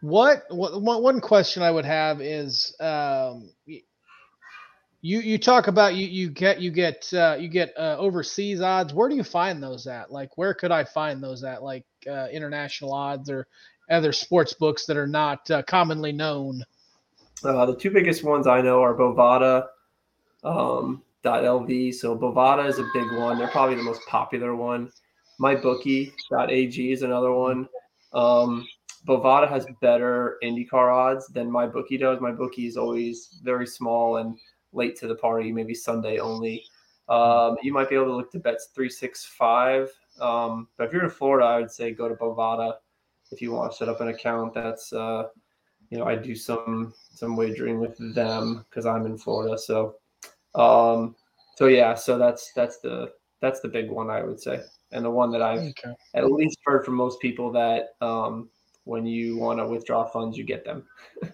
[0.00, 3.50] what, what one question I would have is um,
[5.06, 8.92] you you talk about you you get you get uh, you get uh, overseas odds.
[8.92, 10.10] Where do you find those at?
[10.10, 11.62] Like where could I find those at?
[11.62, 13.46] Like uh, international odds or
[13.90, 16.62] other sports books that are not uh, commonly known.
[17.44, 19.66] Uh, the two biggest ones I know are Bovada.
[20.46, 21.94] Um, .lv.
[21.94, 23.38] So Bovada is a big one.
[23.38, 24.90] They're probably the most popular one.
[25.40, 27.68] MyBookie.ag is another one.
[28.12, 28.66] Um,
[29.06, 32.20] Bovada has better IndyCar odds than MyBookie does.
[32.20, 34.38] MyBookie is always very small and
[34.72, 36.64] late to the party, maybe Sunday only.
[37.08, 39.90] Um, you might be able to look to bets three six five.
[40.20, 42.74] Um, but if you're in Florida, I would say go to Bovada
[43.30, 44.54] if you want to set up an account.
[44.54, 45.28] That's uh,
[45.90, 49.56] you know I do some some wagering with them because I'm in Florida.
[49.56, 49.96] So
[50.56, 51.14] um,
[51.56, 54.60] so yeah, so that's that's the that's the big one I would say,
[54.92, 55.94] and the one that I've okay.
[56.14, 58.48] at least heard from most people that um,
[58.84, 60.84] when you want to withdraw funds, you get them.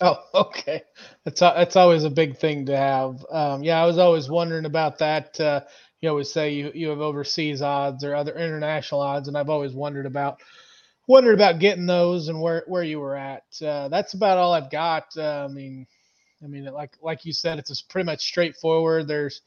[0.00, 0.82] Oh, okay.
[1.24, 3.24] That's that's always a big thing to have.
[3.32, 5.40] Um, yeah, I was always wondering about that.
[5.40, 5.62] Uh,
[6.00, 9.72] you always say you, you have overseas odds or other international odds, and I've always
[9.72, 10.40] wondered about
[11.08, 13.42] wondered about getting those and where where you were at.
[13.60, 15.06] Uh, that's about all I've got.
[15.16, 15.86] Uh, I mean,
[16.42, 19.08] I mean, like like you said, it's pretty much straightforward.
[19.08, 19.40] There's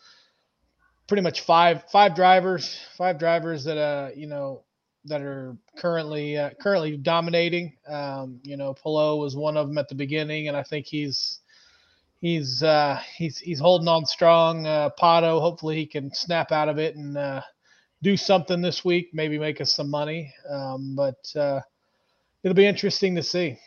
[1.07, 4.63] pretty much five five drivers, five drivers that uh you know
[5.05, 7.73] that are currently uh, currently dominating.
[7.87, 11.39] Um, you know, Palou was one of them at the beginning, and I think he's
[12.19, 14.67] he's uh, he's he's holding on strong.
[14.67, 17.41] Uh, Pato, hopefully he can snap out of it and uh,
[18.01, 20.33] do something this week, maybe make us some money.
[20.49, 21.61] Um, but uh,
[22.43, 23.57] it'll be interesting to see.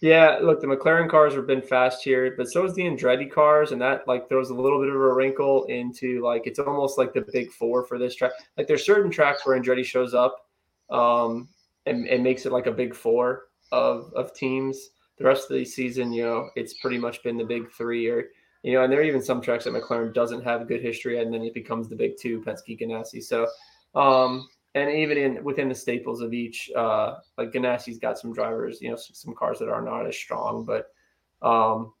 [0.00, 3.72] Yeah, look, the McLaren cars have been fast here, but so is the Andretti cars,
[3.72, 7.12] and that like throws a little bit of a wrinkle into like it's almost like
[7.12, 8.32] the big four for this track.
[8.56, 10.48] Like there's certain tracks where Andretti shows up
[10.88, 11.48] um,
[11.84, 14.90] and, and makes it like a big four of of teams.
[15.18, 18.30] The rest of the season, you know, it's pretty much been the big three, or
[18.62, 21.32] you know, and there are even some tracks that McLaren doesn't have good history, and
[21.32, 23.22] then it becomes the big two, Penske, Ganassi.
[23.22, 23.46] So,
[23.94, 28.80] um, and even in within the staples of each, uh, like Ganassi's got some drivers,
[28.80, 30.86] you know, some cars that are not as strong, but,
[31.46, 31.92] um,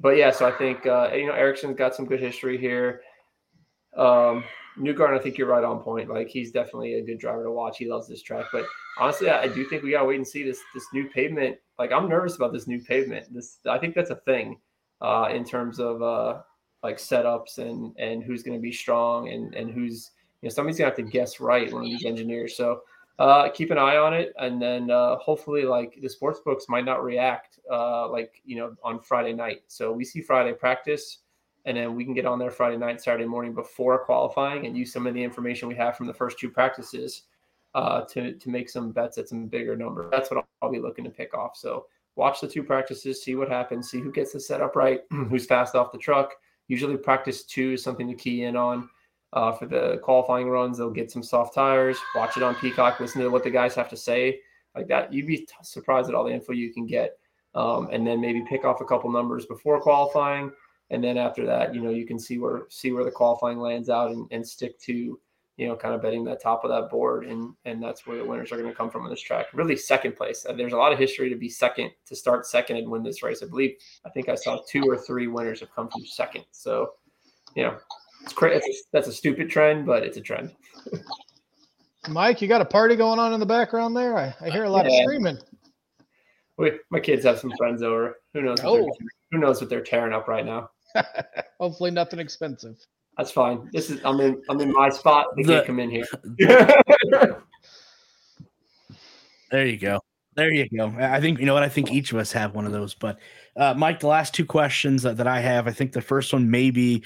[0.00, 0.30] but yeah.
[0.30, 3.02] So I think uh, you know Ericsson's got some good history here.
[3.96, 4.44] Um,
[4.78, 6.08] Newgarden, I think you're right on point.
[6.08, 7.78] Like he's definitely a good driver to watch.
[7.78, 8.46] He loves this track.
[8.52, 8.64] But
[8.98, 11.56] honestly, I, I do think we gotta wait and see this this new pavement.
[11.78, 13.32] Like I'm nervous about this new pavement.
[13.32, 14.58] This I think that's a thing
[15.00, 16.40] uh, in terms of uh,
[16.82, 20.10] like setups and and who's gonna be strong and and who's
[20.42, 22.56] you know somebody's gonna have to guess right one of these engineers.
[22.56, 22.82] So
[23.18, 26.84] uh, keep an eye on it, and then uh, hopefully like the sports books might
[26.84, 29.62] not react uh, like you know on Friday night.
[29.66, 31.18] So we see Friday practice
[31.68, 34.90] and then we can get on there Friday night, Saturday morning before qualifying and use
[34.90, 37.24] some of the information we have from the first two practices
[37.74, 40.08] uh, to to make some bets at some bigger number.
[40.10, 41.56] That's what I'll, I'll be looking to pick off.
[41.56, 41.84] So
[42.16, 45.74] watch the two practices, see what happens, see who gets the setup right, who's fast
[45.74, 46.32] off the truck.
[46.68, 48.88] Usually, practice two is something to key in on.
[49.32, 51.98] Uh, for the qualifying runs, they'll get some soft tires.
[52.14, 52.98] Watch it on Peacock.
[52.98, 54.40] Listen to what the guys have to say,
[54.74, 55.12] like that.
[55.12, 57.18] You'd be surprised at all the info you can get,
[57.54, 60.50] um, and then maybe pick off a couple numbers before qualifying
[60.90, 63.90] and then after that, you know, you can see where see where the qualifying lands
[63.90, 65.20] out and, and stick to,
[65.56, 68.24] you know, kind of betting that top of that board, and and that's where the
[68.24, 69.46] winners are going to come from on this track.
[69.52, 70.46] Really, second place.
[70.48, 73.22] Uh, there's a lot of history to be second to start second and win this
[73.22, 73.42] race.
[73.42, 73.76] I believe
[74.06, 76.44] I think I saw two or three winners have come from second.
[76.52, 76.92] So,
[77.54, 77.76] you know,
[78.28, 78.76] it's crazy.
[78.92, 80.54] That's a stupid trend, but it's a trend.
[82.10, 84.18] Mike, you got a party going on in the background there?
[84.18, 84.98] I, I hear a lot yeah.
[84.98, 85.38] of screaming.
[86.58, 88.20] Wait, my kids have some friends over.
[88.34, 88.58] Who knows?
[88.62, 88.86] Oh.
[89.30, 90.68] who knows what they're tearing up right now?
[91.58, 92.76] Hopefully, nothing expensive.
[93.16, 93.70] That's fine.
[93.72, 95.28] This is I'm in I'm in my spot.
[95.36, 96.06] They The- can't come in here.
[99.50, 99.98] There you go.
[100.36, 100.92] There you go.
[100.98, 102.92] I I think you know what I think each of us have one of those.
[102.92, 103.18] But
[103.56, 106.50] uh, Mike, the last two questions that, that I have, I think the first one
[106.50, 107.02] may be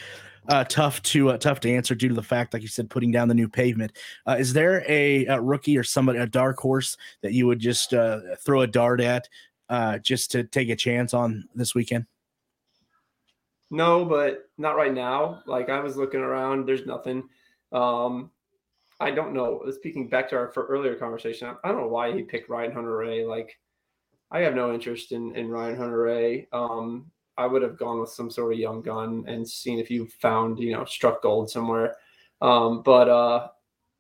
[0.49, 3.11] uh, tough to uh, tough to answer due to the fact, like you said, putting
[3.11, 3.93] down the new pavement.
[4.26, 7.95] Uh, is there a, a rookie or somebody, a dark horse that you would just
[7.95, 9.28] uh, throw a dart at,
[9.68, 12.07] uh, just to take a chance on this weekend?
[13.70, 15.43] No, but not right now.
[15.47, 17.28] Like I was looking around, there's nothing.
[17.72, 18.30] Um,
[19.01, 19.64] I don't know.
[19.70, 22.72] Speaking back to our for earlier conversation, I, I don't know why he picked Ryan
[22.72, 23.26] Hunter-Reay.
[23.26, 23.59] Like,
[24.30, 26.49] I have no interest in in Ryan Hunter-Reay.
[26.53, 30.07] Um, I would have gone with some sort of young gun and seen if you
[30.20, 31.97] found you know struck gold somewhere.
[32.41, 33.49] Um, but uh,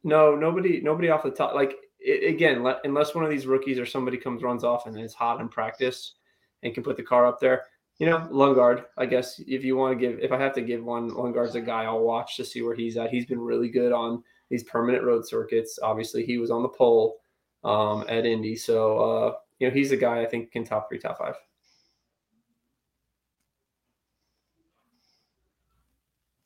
[0.04, 1.54] no, nobody, nobody off the top.
[1.54, 1.76] Like
[2.06, 5.14] i again, le- unless one of these rookies or somebody comes runs off and is
[5.14, 6.14] hot in practice
[6.62, 7.64] and can put the car up there
[7.98, 10.82] you know, Lundgaard, I guess if you want to give, if I have to give
[10.82, 13.10] one, Lundgaard's a guy I'll watch to see where he's at.
[13.10, 15.78] He's been really good on these permanent road circuits.
[15.80, 17.20] Obviously, he was on the pole
[17.64, 20.98] um, at Indy, so uh, you know he's a guy I think can top three,
[20.98, 21.36] top five.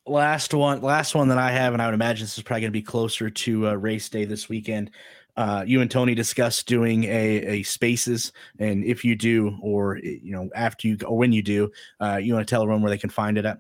[0.07, 2.73] Last one last one that i have and i would imagine this is probably going
[2.73, 4.91] to be closer to uh, race day this weekend
[5.37, 10.33] uh, you and tony discussed doing a, a spaces and if you do or you
[10.33, 12.99] know after you or when you do uh, you want to tell everyone where they
[12.99, 13.59] can find it at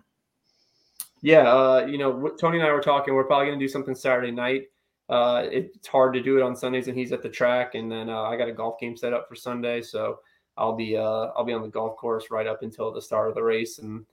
[1.22, 3.14] Yeah, uh, you know, Tony and I were talking.
[3.14, 4.64] We're probably going to do something Saturday night.
[5.08, 8.08] Uh, it's hard to do it on Sundays, and he's at the track, and then
[8.08, 10.20] uh, I got a golf game set up for Sunday, so
[10.56, 13.34] I'll be uh, I'll be on the golf course right up until the start of
[13.34, 14.04] the race, and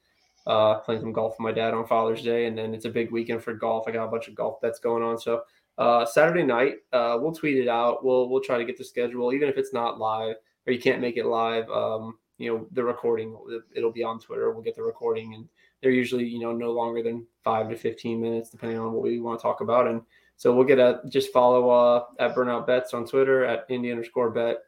[0.48, 3.12] uh, playing some golf with my dad on Father's Day, and then it's a big
[3.12, 3.88] weekend for golf.
[3.88, 5.44] I got a bunch of golf bets going on, so
[5.78, 8.04] uh, Saturday night uh, we'll tweet it out.
[8.04, 10.36] We'll we'll try to get the schedule, even if it's not live
[10.66, 11.70] or you can't make it live.
[11.70, 13.38] Um, you know, the recording
[13.76, 14.52] it'll be on Twitter.
[14.52, 15.48] We'll get the recording and
[15.84, 19.20] they're usually you know no longer than five to 15 minutes depending on what we
[19.20, 20.02] want to talk about and
[20.38, 24.32] so we'll get a just follow uh at burnout bets on twitter at indie underscore
[24.32, 24.60] bet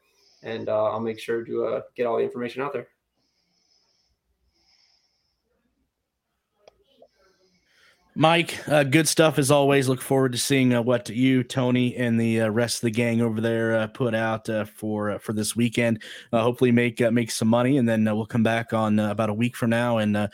[0.44, 2.90] and uh, i'll make sure to uh, get all the information out there
[8.16, 9.90] mike uh, good stuff as always.
[9.90, 13.22] Look forward to seeing uh, what you tony and the uh, rest of the gang
[13.22, 16.02] over there uh, put out uh, for uh, for this weekend.
[16.32, 19.12] Uh, hopefully make uh, make some money and then uh, we'll come back on uh,
[19.12, 20.28] about a week from now and uh,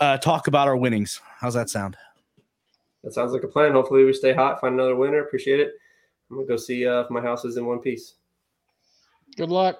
[0.00, 1.20] uh, talk about our winnings.
[1.40, 1.96] How's that sound?
[3.04, 3.72] That sounds like a plan.
[3.72, 5.20] Hopefully we stay hot find another winner.
[5.20, 5.72] Appreciate it.
[6.30, 8.14] I'm gonna go see uh, if my house is in one piece.
[9.36, 9.78] Good luck.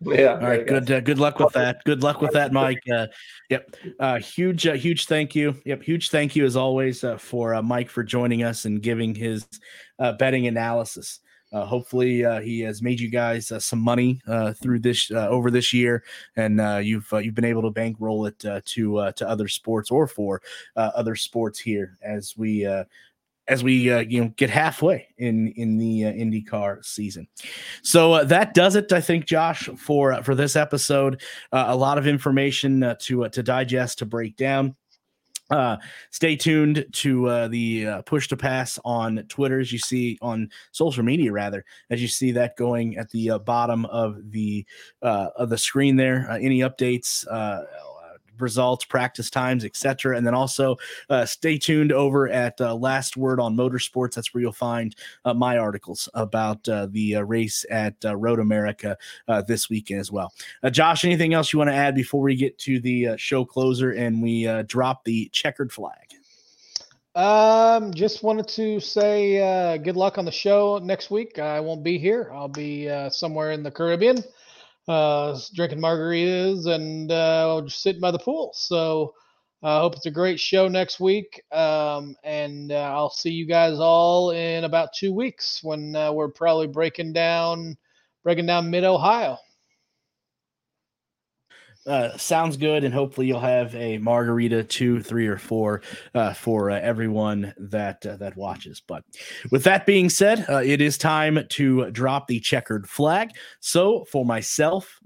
[0.00, 0.90] Yeah All right, good.
[0.90, 1.82] Uh, good luck with that.
[1.84, 2.82] Good luck with that, Mike.
[2.92, 3.06] Uh,
[3.48, 3.74] yep.
[3.98, 5.56] Uh, huge, uh, huge thank you.
[5.64, 5.82] Yep.
[5.82, 9.46] Huge thank you as always uh, for uh, Mike for joining us and giving his
[9.98, 11.20] uh, betting analysis.
[11.52, 15.28] Uh, hopefully, uh, he has made you guys uh, some money uh, through this uh,
[15.28, 16.02] over this year,
[16.34, 19.46] and uh, you've uh, you've been able to bankroll it uh, to uh, to other
[19.46, 20.42] sports or for
[20.74, 22.82] uh, other sports here as we uh,
[23.48, 27.28] as we uh, you know get halfway in in the uh, IndyCar season.
[27.82, 31.22] So uh, that does it, I think, Josh, for uh, for this episode.
[31.52, 34.76] Uh, a lot of information uh, to to digest, to break down.
[36.10, 41.30] Stay tuned to the push to pass on Twitter, as you see on social media,
[41.30, 44.66] rather, as you see that going at the bottom of the
[45.02, 46.28] of the screen there.
[46.28, 47.24] Any updates?
[48.38, 50.76] Results practice times etc and then also
[51.10, 54.14] uh, stay tuned over at uh, last word on motorsports.
[54.14, 58.40] That's where you'll find uh, my articles about uh, the uh, race at uh, road
[58.40, 58.96] america
[59.46, 60.32] this weekend as well.
[60.70, 64.22] Josh anything else you want to add before we get to the show closer and
[64.22, 65.94] we drop the checkered flag?
[67.14, 71.38] Um, just wanted to say good luck on the show next week.
[71.38, 72.30] I won't be here.
[72.32, 74.22] I'll be somewhere in the Caribbean,
[74.88, 78.52] uh, drinking margaritas and uh, just sitting by the pool.
[78.54, 79.14] So
[79.62, 81.42] I hope it's a great show next week.
[81.52, 86.28] Um, and uh, I'll see you guys all in about two weeks when uh, we're
[86.28, 87.76] probably breaking down
[88.22, 89.38] breaking down Mid Ohio.
[91.86, 95.82] Uh, sounds good, and hopefully you'll have a margarita, two, three, or four
[96.14, 98.82] uh, for uh, everyone that uh, that watches.
[98.86, 99.04] But
[99.50, 103.30] with that being said, uh, it is time to drop the checkered flag.
[103.60, 104.98] So for myself,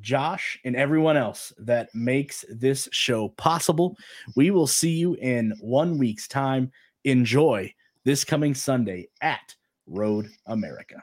[0.00, 3.96] Josh, and everyone else that makes this show possible,
[4.36, 6.70] we will see you in one week's time.
[7.04, 7.72] Enjoy
[8.04, 9.54] this coming Sunday at
[9.86, 11.02] Road America.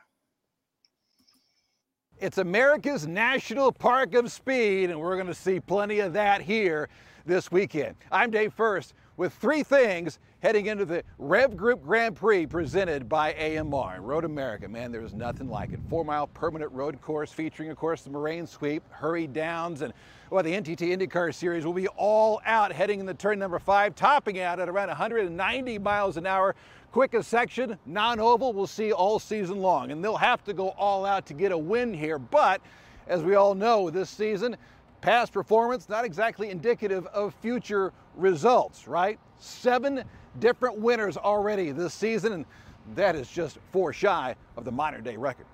[2.21, 6.87] It's America's National Park of Speed, and we're going to see plenty of that here
[7.25, 7.97] this weekend.
[8.09, 8.93] I'm Dave Furst.
[9.17, 13.99] with three things heading into the Rev Group Grand Prix presented by AMR.
[13.99, 15.79] Road America, man, there's nothing like it.
[15.89, 19.91] Four mile permanent road course featuring, of course, the Moraine Sweep, Hurry Downs, and
[20.29, 24.39] well, the NTT IndyCar Series will be all out heading into turn number five, topping
[24.39, 26.55] out at around 190 miles an hour.
[26.95, 29.91] Quickest section, non oval, we'll see all season long.
[29.91, 32.17] And they'll have to go all out to get a win here.
[32.17, 32.61] But
[33.09, 34.55] as we all know this season,
[35.01, 39.19] past performance not exactly indicative of future results, right?
[39.39, 40.05] Seven
[40.39, 42.45] different winners already this season, and
[42.95, 45.47] that is just four shy of the modern day record.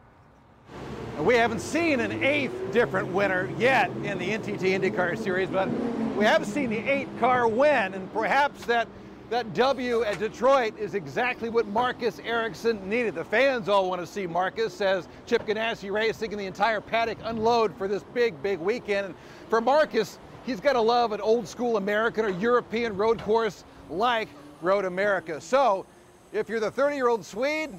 [1.18, 5.68] And we haven't seen an eighth different winner yet in the NTT IndyCar Series, but
[6.16, 8.88] we have seen the eight car win, and perhaps that
[9.32, 13.16] that W at Detroit is exactly what Marcus Ericsson needed.
[13.16, 17.18] The fans all want to see Marcus as Chip Ganassi Racing and the entire paddock
[17.24, 19.06] unload for this big, big weekend.
[19.06, 19.16] And
[19.50, 24.28] for Marcus, he's got to love an old school American or European road course like
[24.62, 25.40] Road America.
[25.40, 25.86] So
[26.34, 27.70] if you're the 30 year old Swede,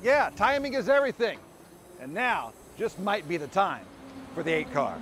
[0.00, 1.40] yeah, timing is everything.
[2.00, 3.84] And now just might be the time
[4.32, 4.96] for the eight car.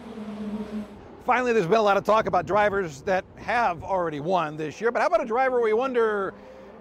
[1.25, 4.91] Finally, there's been a lot of talk about drivers that have already won this year,
[4.91, 6.35] but how about a driver we wonder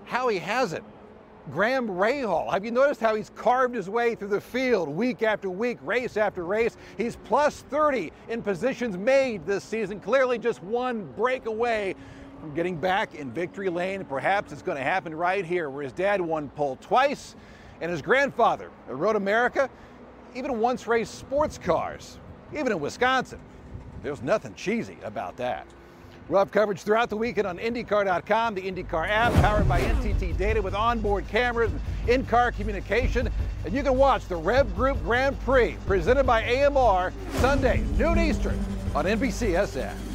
[0.05, 0.83] how he has it?
[1.51, 2.51] Graham Rahal.
[2.51, 6.17] Have you noticed how he's carved his way through the field week after week, race
[6.17, 6.75] after race?
[6.97, 11.93] He's plus 30 in positions made this season, clearly just one break away
[12.39, 14.03] from getting back in victory lane.
[14.05, 17.35] Perhaps it's going to happen right here, where his dad won pole twice,
[17.79, 19.69] and his grandfather, at Road America,
[20.33, 22.17] even once raced sports cars,
[22.53, 23.39] even in Wisconsin.
[24.03, 25.67] There's nothing cheesy about that.
[26.27, 30.61] We'll have coverage throughout the weekend on IndyCar.com, the IndyCar app powered by NTT Data
[30.61, 33.29] with onboard cameras and in-car communication.
[33.65, 38.57] And you can watch the Rev Group Grand Prix presented by AMR Sunday, noon Eastern
[38.95, 40.10] on NBCSN.